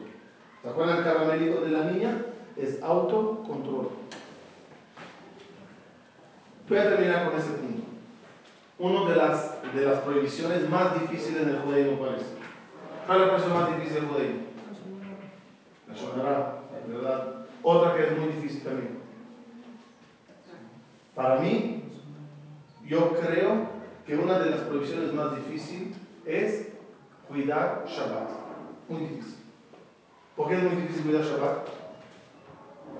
¿Se 0.62 0.68
acuerdan 0.68 0.98
el 0.98 1.04
caramelito 1.04 1.60
de 1.60 1.70
la 1.70 1.84
niña? 1.84 2.24
Es 2.56 2.82
autocontrol. 2.82 3.88
Voy 6.68 6.76
a 6.76 6.90
terminar 6.90 7.30
con 7.30 7.40
ese 7.40 7.50
punto. 7.52 7.82
Una 8.78 9.10
de 9.10 9.16
las, 9.16 9.74
de 9.74 9.86
las 9.86 10.00
prohibiciones 10.00 10.68
más 10.68 11.00
difíciles 11.00 11.46
del 11.46 11.60
judaísmo, 11.60 11.96
¿cuál 11.98 12.16
es? 12.16 12.26
¿Cuál 13.06 13.20
es 13.20 13.26
la 13.26 13.32
prohibición 13.32 13.58
más 13.58 13.76
difícil 13.76 13.94
del 13.94 14.10
judaísmo? 14.10 14.42
La 15.88 15.94
shonara, 15.94 16.54
¿verdad? 16.86 17.34
Otra 17.62 17.96
que 17.96 18.04
es 18.04 18.18
muy 18.18 18.28
difícil 18.28 18.62
también. 18.62 18.98
Para 21.14 21.40
mí, 21.40 21.84
yo 22.86 23.14
creo 23.14 23.68
que 24.06 24.16
una 24.16 24.38
de 24.38 24.50
las 24.50 24.60
prohibiciones 24.60 25.12
más 25.14 25.36
difíciles 25.36 25.96
es 26.26 26.68
cuidar 27.26 27.84
Shabbat. 27.88 28.28
Muy 28.88 29.00
difícil. 29.00 29.36
¿Por 30.36 30.48
qué 30.48 30.56
es 30.56 30.62
muy 30.62 30.82
difícil 30.82 31.04
cuidar 31.04 31.24
Shabbat? 31.24 31.66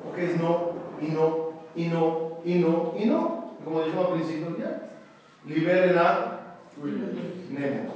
Porque 0.05 0.25
es 0.25 0.41
no, 0.41 0.73
y 1.03 1.09
no, 1.09 1.53
y 1.77 1.87
no, 1.87 2.39
y 2.45 2.55
no, 2.55 2.95
y 2.99 3.05
no. 3.05 3.48
Como 3.69 3.83
dijimos 3.83 4.07
al 4.07 4.15
principio, 4.15 4.57
ya. 4.59 4.89
Liberen 5.47 5.99
a 5.99 6.41
Nemo. 7.51 7.95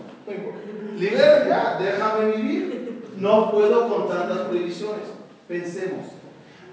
Liberen 0.98 1.48
ya, 1.48 1.78
déjame 1.80 2.36
vivir. 2.36 3.02
No 3.16 3.50
puedo 3.50 3.88
con 3.88 4.06
tantas 4.06 4.38
prohibiciones. 4.40 5.04
Pensemos. 5.48 6.08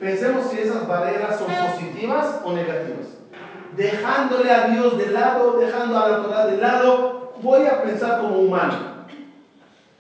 Pensemos 0.02 0.48
si 0.48 0.60
esas 0.60 0.86
barreras 0.86 1.40
son 1.40 1.48
positivas 1.48 2.42
o 2.44 2.52
negativas. 2.52 3.08
Dejándole 3.78 4.52
a 4.52 4.68
Dios 4.68 4.98
de 4.98 5.12
lado, 5.12 5.58
dejando 5.58 5.98
a 5.98 6.10
la 6.10 6.22
Torah 6.22 6.46
de 6.48 6.58
lado, 6.58 7.34
voy 7.42 7.66
a 7.68 7.82
pensar 7.82 8.20
como 8.20 8.40
humano. 8.40 9.06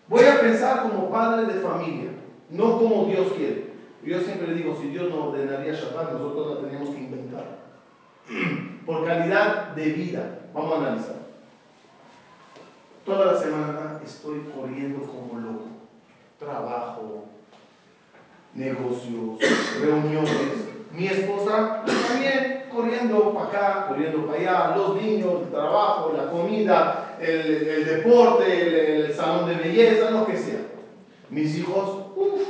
Voy 0.09 0.25
a 0.25 0.41
pensar 0.41 0.81
como 0.81 1.09
padre 1.09 1.53
de 1.53 1.61
familia, 1.61 2.09
no 2.49 2.77
como 2.77 3.05
Dios 3.05 3.31
quiere. 3.31 3.69
Yo 4.03 4.19
siempre 4.19 4.53
digo, 4.55 4.75
si 4.75 4.89
Dios 4.89 5.09
no 5.09 5.27
ordenaría 5.27 5.71
Shabbat, 5.71 6.11
nosotros 6.13 6.55
la 6.55 6.67
teníamos 6.67 6.89
que 6.89 7.01
inventar. 7.01 7.59
Por 8.89 9.05
calidad 9.05 9.67
de 9.75 9.83
vida. 9.91 10.39
Vamos 10.51 10.73
a 10.73 10.77
analizar. 10.77 11.15
Toda 13.05 13.33
la 13.33 13.39
semana 13.39 14.01
estoy 14.03 14.39
corriendo 14.51 15.05
como 15.05 15.39
loco. 15.39 15.65
Trabajo, 16.39 17.25
negocios, 18.55 19.37
reuniones. 19.79 20.31
Mi 20.91 21.05
esposa 21.05 21.83
también 21.85 22.63
corriendo 22.73 23.31
para 23.31 23.45
acá, 23.45 23.87
corriendo 23.89 24.25
para 24.25 24.39
allá, 24.39 24.75
los 24.75 24.99
niños, 24.99 25.43
el 25.43 25.51
trabajo, 25.51 26.15
la 26.17 26.31
comida, 26.31 27.15
el, 27.21 27.67
el 27.67 27.85
deporte, 27.85 28.45
el, 28.59 28.73
el, 29.05 29.13
salón 29.13 29.49
de 29.49 29.53
belleza, 29.53 30.09
lo 30.09 30.25
que 30.25 30.35
sea. 30.35 30.61
Mis 31.29 31.59
hijos, 31.59 32.07
uff, 32.15 32.41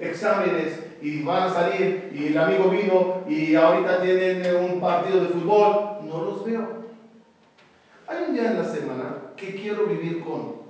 exámenes 0.00 0.91
y 1.02 1.22
van 1.24 1.42
a 1.42 1.52
salir 1.52 2.12
y 2.14 2.28
el 2.28 2.38
amigo 2.38 2.70
vino 2.70 3.24
y 3.28 3.56
ahorita 3.56 4.00
tienen 4.00 4.54
un 4.56 4.80
partido 4.80 5.20
de 5.20 5.26
fútbol, 5.26 5.98
no 6.04 6.24
los 6.24 6.44
veo. 6.44 6.82
Hay 8.06 8.24
un 8.28 8.34
día 8.34 8.52
en 8.52 8.58
la 8.58 8.64
semana 8.64 9.16
que 9.36 9.54
quiero 9.54 9.86
vivir 9.86 10.22
con. 10.22 10.62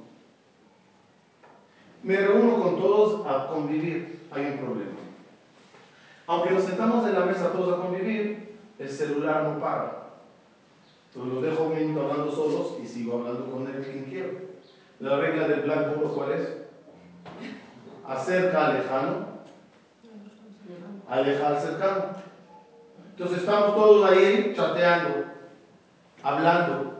Me 2.03 2.17
reúno 2.17 2.63
con 2.63 2.81
todos 2.81 3.27
a 3.27 3.47
convivir, 3.47 4.27
hay 4.31 4.47
un 4.47 4.59
problema. 4.59 4.99
Aunque 6.27 6.51
nos 6.51 6.65
sentamos 6.65 7.07
en 7.07 7.15
la 7.15 7.27
mesa 7.27 7.53
todos 7.53 7.75
a 7.75 7.83
convivir, 7.83 8.57
el 8.79 8.89
celular 8.89 9.45
no 9.45 9.61
para. 9.61 10.03
Entonces 11.09 11.35
los 11.35 11.43
dejo 11.43 11.65
un 11.65 11.75
minuto 11.75 12.01
hablando 12.01 12.33
solos 12.33 12.79
y 12.83 12.87
sigo 12.87 13.19
hablando 13.19 13.51
con 13.51 13.67
él 13.67 13.85
quien 13.85 14.05
quiero. 14.05 14.31
La 14.99 15.19
regla 15.19 15.47
del 15.47 15.61
Blackboard, 15.61 16.15
¿cuál 16.15 16.33
es? 16.33 16.57
Acerca 18.07 18.73
lejano, 18.73 19.32
aleja 21.09 21.49
al 21.49 21.59
cercano. 21.59 22.05
Entonces 23.11 23.39
estamos 23.39 23.75
todos 23.75 24.11
ahí 24.11 24.53
chateando, 24.57 25.25
hablando. 26.23 26.93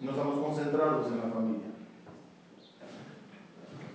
No 0.00 0.10
estamos 0.12 0.46
concentrados 0.46 1.06
en 1.08 1.16
la 1.16 1.34
familia. 1.34 1.68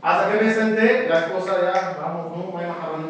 Hasta 0.02 0.32
que 0.32 0.44
me 0.44 0.54
senté, 0.54 1.08
la 1.08 1.20
esposa 1.20 1.62
ya, 1.62 1.98
vamos, 2.02 2.38
no, 2.38 2.52
vaya 2.52 2.72
a. 2.72 3.04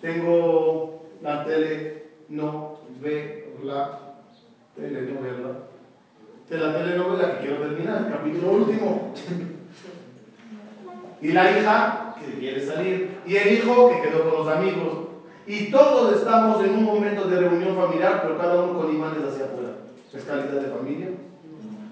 Tengo 0.00 1.02
la 1.22 1.44
tele, 1.44 2.10
no 2.28 2.76
ve 3.00 3.44
la 3.64 4.00
telenovela. 4.76 5.48
De 6.48 6.58
la 6.58 6.72
telenovela 6.72 7.32
que 7.32 7.46
quiero 7.46 7.62
terminar, 7.62 8.04
el 8.06 8.12
capítulo 8.12 8.52
último. 8.52 9.14
Y 11.22 11.32
la 11.32 11.50
hija 11.50 12.14
que 12.20 12.38
quiere 12.38 12.66
salir. 12.66 13.18
Y 13.24 13.36
el 13.36 13.52
hijo 13.54 13.88
que 13.88 14.02
quedó 14.02 14.28
con 14.28 14.44
los 14.44 14.54
amigos. 14.54 15.03
Y 15.46 15.70
todos 15.70 16.16
estamos 16.16 16.64
en 16.64 16.70
un 16.70 16.84
momento 16.84 17.24
de 17.24 17.40
reunión 17.40 17.76
familiar, 17.76 18.22
pero 18.22 18.38
cada 18.38 18.62
uno 18.62 18.80
con 18.80 18.94
imanes 18.94 19.22
hacia 19.24 19.44
afuera. 19.44 19.70
Es 20.12 20.24
calidad 20.24 20.62
de 20.62 20.70
familia. 20.70 21.08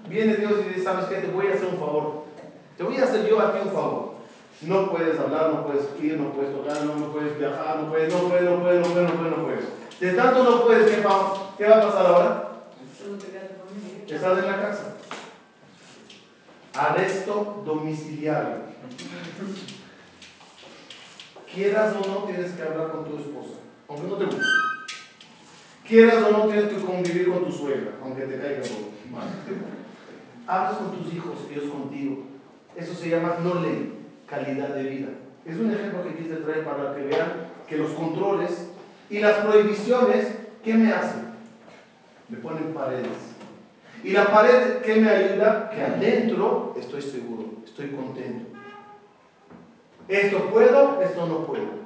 Viene 0.07 0.35
Dios 0.37 0.53
y 0.65 0.69
dice, 0.69 0.83
¿sabes 0.83 1.05
qué? 1.05 1.17
Te 1.17 1.31
voy 1.31 1.47
a 1.47 1.53
hacer 1.53 1.67
un 1.67 1.77
favor. 1.77 2.23
Te 2.77 2.83
voy 2.83 2.97
a 2.97 3.03
hacer 3.03 3.27
yo 3.27 3.39
a 3.39 3.53
ti 3.53 3.59
un 3.63 3.71
favor. 3.71 4.13
No 4.61 4.91
puedes 4.91 5.19
hablar, 5.19 5.51
no 5.53 5.65
puedes 5.65 5.85
ir, 6.01 6.17
no 6.17 6.31
puedes 6.31 6.55
tocar, 6.55 6.83
no, 6.85 6.95
no 6.95 7.11
puedes 7.11 7.37
viajar, 7.37 7.79
no 7.79 7.89
puedes, 7.89 8.13
no 8.13 8.29
puedes, 8.29 8.49
no 8.49 8.59
puedes, 8.61 8.87
no 8.87 8.93
puedes, 8.93 9.09
no 9.09 9.17
puedes, 9.17 9.37
no 9.37 9.43
puedes. 9.43 9.99
De 9.99 10.13
tanto 10.13 10.43
no 10.43 10.63
puedes, 10.63 10.89
¿qué 10.89 11.01
va, 11.01 11.53
qué 11.57 11.67
va 11.67 11.77
a 11.77 11.81
pasar 11.81 12.05
ahora? 12.05 12.49
Estás 14.07 14.39
en 14.39 14.47
la 14.47 14.61
casa. 14.61 14.95
Arresto 16.73 17.61
domiciliario. 17.65 18.73
Quieras 21.53 21.95
o 21.95 22.07
no, 22.07 22.23
tienes 22.23 22.51
que 22.53 22.63
hablar 22.63 22.91
con 22.91 23.05
tu 23.05 23.17
esposa, 23.17 23.59
aunque 23.87 24.07
no 24.07 24.15
te 24.15 24.25
guste. 24.25 24.41
Quieras 25.87 26.23
o 26.23 26.31
no, 26.31 26.47
tienes 26.47 26.65
que 26.65 26.83
convivir 26.83 27.29
con 27.29 27.45
tu 27.45 27.51
suegra, 27.51 27.91
aunque 28.01 28.23
te 28.23 28.39
caiga 28.39 28.61
mal. 29.11 29.27
Hablas 30.47 30.77
con 30.77 30.91
tus 30.97 31.13
hijos, 31.13 31.37
ellos 31.51 31.71
contigo. 31.71 32.23
Eso 32.75 32.95
se 32.95 33.09
llama 33.09 33.37
no 33.43 33.61
ley, 33.61 33.93
calidad 34.27 34.69
de 34.69 34.83
vida. 34.83 35.09
Es 35.45 35.57
un 35.57 35.71
ejemplo 35.71 36.03
que 36.03 36.15
quise 36.15 36.37
traer 36.37 36.63
para 36.63 36.95
que 36.95 37.03
vean 37.03 37.47
que 37.67 37.77
los 37.77 37.91
controles 37.91 38.69
y 39.11 39.19
las 39.19 39.37
prohibiciones, 39.45 40.33
¿qué 40.63 40.73
me 40.73 40.91
hacen? 40.91 41.33
Me 42.29 42.37
ponen 42.37 42.73
paredes. 42.73 43.07
Y 44.03 44.09
la 44.11 44.31
pared, 44.31 44.81
¿qué 44.81 44.95
me 44.95 45.09
ayuda? 45.09 45.69
Que 45.69 45.83
adentro 45.83 46.73
estoy 46.79 47.01
seguro, 47.01 47.51
estoy 47.63 47.89
contento. 47.89 48.52
Esto 50.07 50.49
puedo, 50.51 51.01
esto 51.01 51.25
no 51.25 51.45
puedo. 51.45 51.83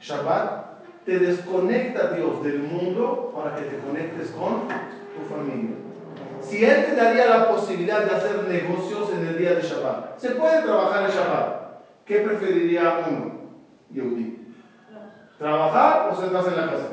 Shabbat 0.00 0.66
te 1.04 1.18
desconecta 1.18 2.12
Dios 2.12 2.42
del 2.42 2.60
mundo 2.60 3.32
para 3.34 3.56
que 3.56 3.62
te 3.62 3.78
conectes 3.78 4.30
con 4.30 4.68
tu 4.68 5.34
familia. 5.34 5.76
Si 6.42 6.64
Él 6.64 6.86
te 6.86 6.94
daría 6.94 7.26
la 7.26 7.48
posibilidad 7.48 8.04
de 8.04 8.14
hacer 8.14 8.44
negocios 8.48 9.10
en 9.14 9.26
el 9.26 9.38
día 9.38 9.54
de 9.54 9.62
Shabbat, 9.62 10.18
se 10.18 10.30
puede 10.30 10.62
trabajar 10.62 11.04
en 11.04 11.10
Shabbat. 11.10 11.56
¿Qué 12.04 12.20
preferiría 12.20 13.04
uno, 13.08 13.32
Yehudi? 13.90 14.54
¿Trabajar 15.38 16.10
o 16.10 16.20
sentarse 16.20 16.50
en 16.50 16.56
la 16.56 16.70
casa? 16.70 16.88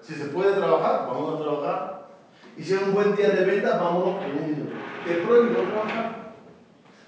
Si 0.00 0.14
se 0.14 0.26
puede 0.26 0.52
trabajar, 0.52 1.06
vamos 1.06 1.34
a 1.34 1.42
trabajar. 1.42 2.08
Y 2.56 2.62
si 2.62 2.74
es 2.74 2.82
un 2.82 2.92
buen 2.92 3.16
día 3.16 3.30
de 3.30 3.44
venta, 3.44 3.78
vámonos 3.78 4.16
un 4.24 4.46
minuto. 4.46 4.72
Te 5.06 5.14
prohíbo 5.14 5.62
trabajar. 5.62 6.32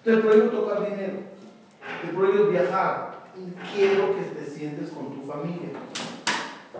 Te 0.03 0.17
prohíbo 0.17 0.49
tocar 0.49 0.89
dinero. 0.89 1.34
Te 2.05 2.13
prohíbo 2.13 2.49
viajar. 2.49 3.25
Quiero 3.75 4.15
que 4.15 4.23
te 4.23 4.51
sientes 4.51 4.91
con 4.91 5.15
tu 5.15 5.27
familia. 5.27 5.71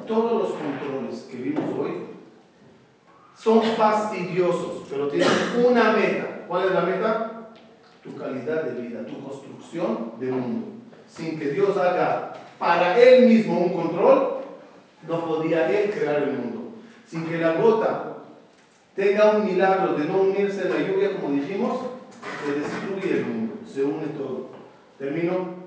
Todos 0.07 0.33
los 0.43 0.51
controles 0.53 1.23
que 1.31 1.37
vimos 1.39 1.65
hoy 1.79 1.93
son 3.39 3.63
fastidiosos, 3.63 4.83
pero 4.91 5.09
tienen 5.09 5.29
una 5.67 5.93
meta. 5.93 6.45
¿Cuál 6.47 6.67
es 6.67 6.73
la 6.73 6.81
meta? 6.83 7.51
Tu 8.03 8.15
calidad 8.17 8.65
de 8.65 8.83
vida, 8.83 9.07
tu 9.07 9.19
construcción 9.25 10.13
de 10.21 10.31
mundo. 10.31 10.67
Sin 11.09 11.39
que 11.39 11.51
Dios 11.53 11.75
haga 11.79 12.35
para 12.59 12.99
Él 13.01 13.27
mismo 13.27 13.61
un 13.61 13.73
control, 13.73 14.41
no 15.09 15.25
podía 15.25 15.71
Él 15.71 15.91
crear 15.91 16.23
el 16.23 16.33
mundo. 16.33 16.73
Sin 17.07 17.25
que 17.25 17.39
la 17.39 17.55
gota 17.55 18.19
tenga 18.95 19.37
un 19.37 19.47
milagro 19.47 19.95
de 19.95 20.05
no 20.05 20.19
unirse 20.19 20.63
a 20.63 20.69
la 20.69 20.81
lluvia, 20.81 21.17
como 21.19 21.35
dijimos, 21.35 21.81
se 22.45 22.61
destruye 22.61 23.21
el 23.21 23.27
mundo, 23.27 23.55
se 23.67 23.83
une 23.83 24.07
todo. 24.19 24.54
Termino. 24.99 25.65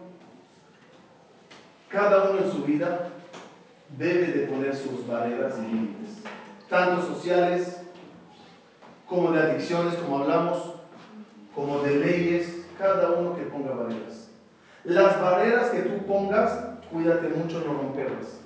Cada 1.89 2.30
uno 2.30 2.39
en 2.39 2.51
su 2.51 2.63
vida 2.63 3.09
debe 3.97 4.28
de 4.28 4.47
poner 4.47 4.75
sus 4.75 5.07
barreras 5.07 5.55
y 5.57 5.61
límites, 5.73 6.17
tanto 6.69 7.01
sociales 7.01 7.82
como 9.07 9.32
de 9.32 9.39
adicciones, 9.39 9.95
como 9.95 10.19
hablamos, 10.19 10.73
como 11.55 11.80
de 11.80 11.95
leyes, 11.95 12.65
cada 12.78 13.11
uno 13.11 13.36
que 13.36 13.43
ponga 13.43 13.71
barreras. 13.71 14.30
Las 14.84 15.21
barreras 15.21 15.69
que 15.69 15.80
tú 15.80 16.05
pongas, 16.05 16.51
cuídate 16.91 17.30
mucho 17.30 17.63
no 17.65 17.73
romperlas. 17.73 18.39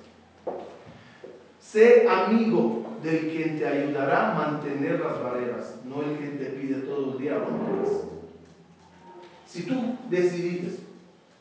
Sé 1.60 2.06
amigo 2.08 2.84
del 3.02 3.30
quien 3.30 3.58
te 3.58 3.66
ayudará 3.66 4.30
a 4.30 4.34
mantener 4.34 5.00
las 5.00 5.22
barreras, 5.22 5.76
no 5.84 6.02
el 6.02 6.18
que 6.18 6.28
te 6.38 6.46
pide 6.50 6.82
todo 6.82 7.12
el 7.12 7.18
día 7.18 7.38
romperlas. 7.38 8.11
Si 9.52 9.64
tú 9.64 9.74
decidiste 10.08 10.82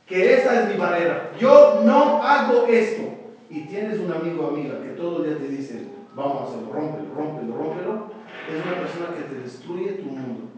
que 0.06 0.34
esa 0.34 0.64
es 0.64 0.74
mi 0.74 0.78
barrera, 0.78 1.32
yo 1.40 1.80
no 1.86 2.22
hago 2.22 2.66
esto, 2.66 3.04
y 3.50 3.62
tienes 3.62 4.02
un 4.02 4.12
amigo 4.12 4.48
o 4.48 4.50
amiga 4.50 4.82
que 4.82 4.90
todo 4.90 5.24
el 5.24 5.30
día 5.30 5.38
te 5.38 5.48
dice, 5.48 5.86
vamos 6.14 6.42
a 6.42 6.44
hacerlo, 6.44 6.74
rompelo, 6.74 7.16
rompelo, 7.16 7.56
rompelo, 7.56 8.08
es 8.50 8.66
una 8.66 8.82
persona 8.82 9.16
que 9.16 9.34
te 9.34 9.40
destruye 9.40 9.92
tu 9.94 10.10
mundo. 10.10 10.50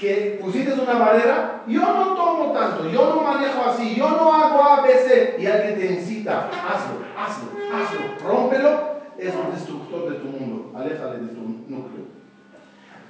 Que 0.00 0.38
pusiste 0.40 0.72
una 0.72 0.94
barrera, 0.94 1.62
yo 1.66 1.80
no 1.82 2.14
tomo 2.14 2.52
tanto, 2.52 2.88
yo 2.88 3.14
no 3.14 3.20
manejo 3.20 3.62
así, 3.66 3.94
yo 3.94 4.08
no 4.08 4.32
hago 4.32 4.62
ABC, 4.62 5.38
y 5.38 5.46
alguien 5.46 5.78
te 5.78 5.92
incita, 5.92 6.48
hazlo, 6.48 7.04
hazlo, 7.18 7.50
hazlo, 7.70 8.00
rómpelo, 8.26 8.94
es 9.18 9.34
un 9.34 9.52
destructor 9.52 10.10
de 10.10 10.20
tu 10.20 10.26
mundo, 10.26 10.72
aléjale 10.74 11.18
de 11.18 11.34
tu 11.34 11.40
núcleo. 11.68 12.04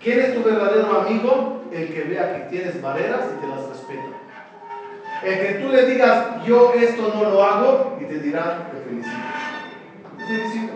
¿Quién 0.00 0.18
es 0.18 0.34
tu 0.34 0.42
verdadero 0.42 1.00
amigo? 1.00 1.59
El 1.70 1.92
que 1.92 2.02
vea 2.02 2.34
que 2.34 2.56
tienes 2.56 2.82
barreras 2.82 3.26
y 3.36 3.40
te 3.40 3.46
las 3.46 3.68
respeta. 3.68 4.20
El 5.22 5.38
que 5.38 5.64
tú 5.64 5.72
le 5.72 5.86
digas, 5.86 6.44
yo 6.46 6.72
esto 6.72 7.12
no 7.14 7.30
lo 7.30 7.42
hago, 7.42 7.98
y 8.00 8.04
te 8.04 8.18
dirá, 8.20 8.70
te 8.72 8.80
felicito. 8.80 9.16
Te 10.18 10.24
felicito. 10.24 10.72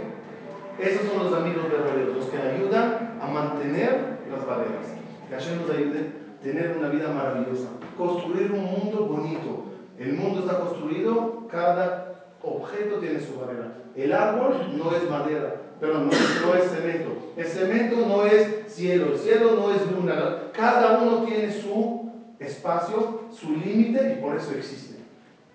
Esos 0.78 1.09
son 1.09 1.24
los 1.24 1.40
amigos 1.40 1.64
verdaderos, 1.70 2.16
los 2.16 2.26
que 2.26 2.38
ayudan 2.38 3.18
a 3.20 3.26
mantener 3.26 4.18
las 4.30 4.47
barreras. 4.47 4.86
Que 5.28 5.34
Hashem 5.34 5.62
nos 5.62 5.70
ayude 5.70 5.99
a 5.99 6.42
tener 6.42 6.76
una 6.78 6.88
vida 6.88 7.09
maravillosa, 7.09 7.68
construir 7.97 8.53
un 8.53 8.64
mundo 8.64 9.07
bonito. 9.07 9.64
El 9.99 10.14
mundo 10.14 10.40
está 10.40 10.59
construido, 10.61 11.47
cada 11.49 12.26
objeto 12.42 12.97
tiene 12.97 13.20
su 13.20 13.38
barrera. 13.40 13.72
El 13.97 14.12
árbol 14.12 14.57
no 14.76 14.95
es 14.95 15.09
madera, 15.09 15.55
pero 15.80 15.95
no, 15.95 16.11
no 16.11 16.55
es 16.55 16.70
cemento. 16.70 17.24
El 17.37 17.47
cemento 17.47 17.97
no 18.07 18.24
es 18.26 18.72
cielo, 18.72 19.12
el 19.12 19.18
cielo 19.18 19.57
no 19.57 19.74
es 19.74 19.91
luna. 19.91 20.51
Cada 20.53 20.99
uno 20.99 21.24
tiene 21.24 21.53
su 21.53 22.11
espacio, 22.39 23.22
su 23.32 23.57
límite 23.57 24.16
y 24.16 24.22
por 24.22 24.37
eso 24.37 24.53
existe. 24.53 24.95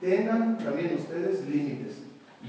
Tengan 0.01 0.57
también 0.57 0.95
ustedes 0.97 1.47
límites. 1.47 1.97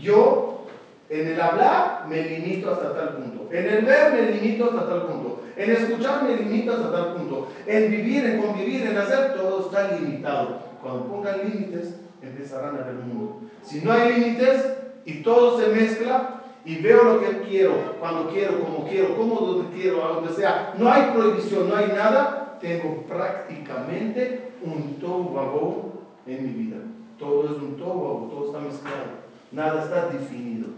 Yo 0.01 0.66
en 1.09 1.26
el 1.26 1.41
hablar 1.41 2.07
me 2.09 2.22
limito 2.22 2.72
hasta 2.72 2.95
tal 2.95 3.16
punto. 3.16 3.49
En 3.53 3.66
el 3.66 3.85
ver 3.85 4.12
me 4.12 4.33
limito 4.33 4.64
hasta 4.66 4.89
tal 4.89 5.07
punto. 5.07 5.43
En 5.57 5.70
escuchar 5.70 6.22
me 6.24 6.37
limito 6.37 6.72
hasta 6.72 6.93
tal 6.93 7.14
punto. 7.14 7.49
En 7.66 7.91
vivir, 7.91 8.24
en 8.24 8.41
convivir, 8.41 8.87
en 8.87 8.97
hacer, 8.97 9.35
todo 9.35 9.66
está 9.66 9.93
limitado. 9.97 10.61
Cuando 10.83 11.07
pongan 11.07 11.39
límites, 11.45 11.97
empezarán 12.22 12.76
a 12.76 12.85
ver 12.85 12.95
mundo. 12.95 13.41
Si 13.62 13.81
no 13.81 13.93
hay 13.93 14.12
límites 14.12 14.72
y 15.05 15.22
todo 15.22 15.61
se 15.61 15.68
mezcla 15.68 16.39
y 16.65 16.77
veo 16.77 17.05
lo 17.05 17.21
que 17.21 17.41
quiero, 17.49 17.73
cuando 17.99 18.29
quiero, 18.29 18.61
como 18.61 18.87
quiero, 18.87 19.17
como 19.17 19.41
donde 19.41 19.75
quiero, 19.75 20.05
a 20.05 20.09
donde 20.09 20.33
sea, 20.35 20.75
no 20.77 20.91
hay 20.91 21.11
prohibición, 21.15 21.69
no 21.69 21.77
hay 21.77 21.89
nada, 21.89 22.59
tengo 22.61 23.03
prácticamente 23.09 24.53
un 24.63 24.99
tohu 25.01 25.93
en 26.27 26.47
mi 26.47 26.65
vida. 26.65 26.77
Todo 27.19 27.45
es 27.45 27.63
un 27.63 27.77
tohu 27.77 28.29
todo 28.31 28.47
está 28.47 28.61
mezclado, 28.61 29.07
nada 29.53 29.85
está 29.85 30.09
definido. 30.09 30.69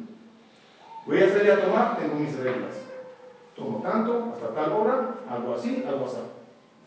Voy 1.05 1.19
a 1.21 1.29
salir 1.29 1.51
a 1.51 1.61
tomar, 1.61 1.99
tengo 1.99 2.15
mis 2.15 2.37
reglas. 2.37 2.75
Tomo 3.57 3.79
tanto, 3.79 4.33
hasta 4.33 4.55
tal 4.55 4.73
hora, 4.73 5.15
algo 5.29 5.55
así, 5.55 5.85
algo 5.87 6.07
así. 6.07 6.19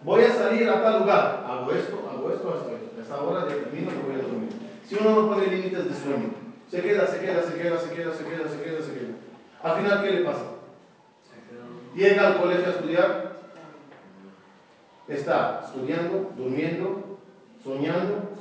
Voy 0.04 0.24
a 0.24 0.34
salir 0.34 0.70
a 0.70 0.82
tal 0.82 1.00
lugar, 1.02 1.46
hago 1.48 1.72
esto, 1.72 2.10
hago 2.10 2.32
esto, 2.32 2.54
hasta 2.54 2.72
esto. 2.72 2.92
A 2.98 3.02
esta 3.02 3.22
hora 3.22 3.42
ya 3.42 3.56
termino, 3.56 3.92
voy 4.06 4.16
a 4.16 4.24
dormir. 4.24 4.50
Si 4.86 4.96
uno 4.96 5.22
no 5.22 5.30
pone 5.30 5.48
límites 5.48 5.86
de 5.86 5.94
sueño, 5.94 6.45
se 6.70 6.82
queda, 6.82 7.08
se 7.08 7.20
queda, 7.20 7.44
se 7.44 7.54
queda, 7.54 7.80
se 7.80 7.90
queda, 7.90 8.14
se 8.14 8.24
queda, 8.24 8.50
se 8.50 8.64
queda, 8.64 8.82
se 8.82 8.94
queda. 8.94 9.14
Al 9.64 9.78
final, 9.78 10.04
¿qué 10.04 10.12
le 10.12 10.22
pasa? 10.26 10.44
Llega 11.96 12.28
al 12.28 12.42
colegio 12.42 12.66
a 12.66 12.70
estudiar, 12.70 13.36
está 15.08 15.62
estudiando, 15.66 16.34
durmiendo, 16.36 17.20
soñando, 17.64 18.32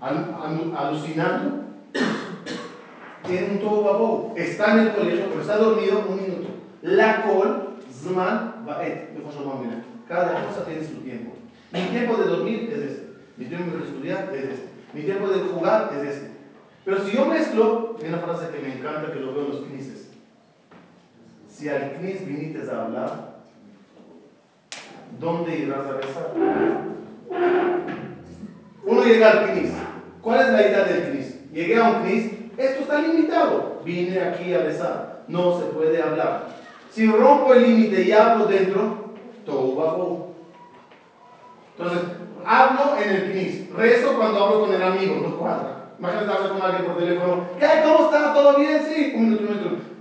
alucinando, 0.00 1.64
tiene 3.24 3.50
un 3.52 3.58
todo 3.60 3.84
babo, 3.84 4.34
está 4.36 4.72
en 4.72 4.78
el 4.80 4.94
colegio, 4.94 5.26
pero 5.28 5.40
está 5.40 5.56
dormido 5.56 6.04
un 6.08 6.16
minuto. 6.22 6.48
La 6.82 7.22
col, 7.22 7.76
zman, 7.90 8.64
vaet, 8.66 9.14
cada 10.08 10.46
cosa 10.46 10.64
tiene 10.66 10.84
su 10.84 10.96
tiempo. 10.96 11.32
Mi 11.72 11.80
tiempo 11.80 12.16
de 12.16 12.24
dormir 12.24 12.70
es 12.72 12.78
este. 12.78 13.14
Mi 13.36 13.46
tiempo 13.46 13.76
de 13.76 13.84
estudiar 13.84 14.30
es 14.34 14.44
este. 14.44 14.68
Mi 14.92 15.02
tiempo 15.02 15.28
de 15.28 15.40
jugar 15.40 15.90
es 15.96 16.14
este. 16.14 16.33
Pero 16.84 17.02
si 17.02 17.16
yo 17.16 17.24
mezclo, 17.24 17.96
hay 18.00 18.08
una 18.08 18.18
frase 18.18 18.50
que 18.50 18.60
me 18.60 18.74
encanta 18.74 19.12
que 19.12 19.20
lo 19.20 19.32
veo 19.32 19.46
en 19.46 19.50
los 19.50 19.60
knises. 19.62 20.10
Si 21.48 21.68
al 21.68 21.92
knis 21.92 22.26
viniste 22.26 22.70
a 22.70 22.84
hablar, 22.84 23.34
¿dónde 25.18 25.58
irás 25.58 25.86
a 25.86 25.92
rezar? 25.92 26.32
Uno 28.84 29.04
llega 29.04 29.30
al 29.30 29.50
knis. 29.50 29.70
¿Cuál 30.20 30.40
es 30.40 30.48
la 30.52 30.62
idea 30.62 30.84
del 30.84 31.10
knis? 31.10 31.52
Llegué 31.52 31.76
a 31.78 31.90
un 31.90 32.02
knis, 32.02 32.32
esto 32.58 32.82
está 32.82 33.00
limitado. 33.00 33.80
Vine 33.84 34.20
aquí 34.20 34.52
a 34.52 34.58
rezar. 34.58 35.22
No 35.26 35.58
se 35.58 35.66
puede 35.66 36.02
hablar. 36.02 36.48
Si 36.90 37.06
rompo 37.10 37.54
el 37.54 37.62
límite 37.62 38.02
y 38.02 38.12
hablo 38.12 38.46
dentro, 38.46 39.14
todo 39.46 39.76
va 39.76 40.26
Entonces, 41.78 42.08
hablo 42.44 42.96
en 43.02 43.10
el 43.10 43.32
knis. 43.32 43.70
Rezo 43.72 44.16
cuando 44.16 44.44
hablo 44.44 44.60
con 44.60 44.74
el 44.74 44.82
amigo, 44.82 45.16
no 45.16 45.36
cuadra. 45.36 45.83
Imagínate 45.98 46.32
hablar 46.32 46.50
con 46.50 46.62
alguien 46.62 46.84
por 46.84 46.98
teléfono. 46.98 47.48
¿Qué? 47.58 47.66
¿Cómo 47.84 48.04
está? 48.06 48.34
¿Todo 48.34 48.58
bien? 48.58 48.82
Sí. 48.86 49.12
Un 49.14 49.24
minuto, 49.24 49.42
un 49.42 49.58
minuto. 49.58 49.94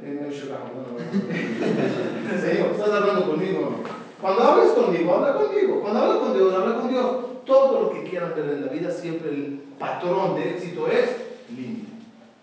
Señor, 2.41 2.67
¿estás 2.71 2.89
hablando 2.89 3.25
conmigo? 3.27 3.83
Cuando 4.21 4.43
hables 4.43 4.71
conmigo, 4.71 5.15
habla 5.15 5.33
conmigo. 5.33 5.81
Cuando 5.81 5.99
hablas 5.99 6.17
con 6.17 6.33
Dios, 6.33 6.53
habla 6.53 6.75
con 6.75 6.89
Dios. 6.89 7.05
Todo 7.45 7.81
lo 7.81 7.91
que 7.91 8.03
quieran 8.09 8.33
ver 8.35 8.49
en 8.49 8.65
la 8.65 8.71
vida, 8.71 8.89
siempre 8.89 9.29
el 9.29 9.63
patrón 9.77 10.35
de 10.35 10.51
éxito 10.51 10.87
es 10.87 11.09
límite. 11.49 11.91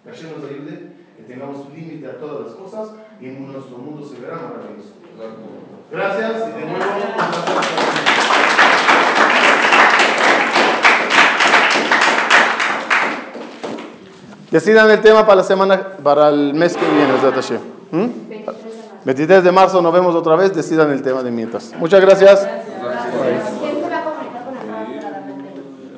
Que 0.04 0.10
Hashem 0.10 0.30
nos 0.32 0.44
ayude, 0.50 0.92
que 1.16 1.22
tengamos 1.22 1.68
límite 1.74 2.06
a 2.06 2.18
todas 2.18 2.46
las 2.46 2.54
cosas 2.54 2.90
y 3.20 3.26
en 3.26 3.50
nuestro 3.50 3.78
mundo 3.78 4.06
se 4.06 4.20
verá 4.20 4.36
maravilloso. 4.36 4.94
Gracias 5.90 6.48
y 6.48 6.60
de 6.60 6.66
nuevo. 6.66 6.84
Decidan 14.50 14.90
el 14.90 15.00
tema 15.00 15.24
para 15.24 15.36
la 15.36 15.44
semana, 15.44 15.80
para 16.02 16.28
el 16.28 16.54
mes 16.54 16.76
que 16.76 16.84
viene, 16.84 17.12
¿Mm? 17.92 18.30
23 19.04 19.44
de 19.44 19.52
marzo 19.52 19.80
nos 19.80 19.92
vemos 19.92 20.14
otra 20.14 20.36
vez, 20.36 20.54
decidan 20.54 20.90
el 20.90 21.02
tema 21.02 21.22
de 21.22 21.30
mientras. 21.30 21.72
Muchas 21.78 22.00
gracias. 22.00 22.46
gracias. 22.46 23.69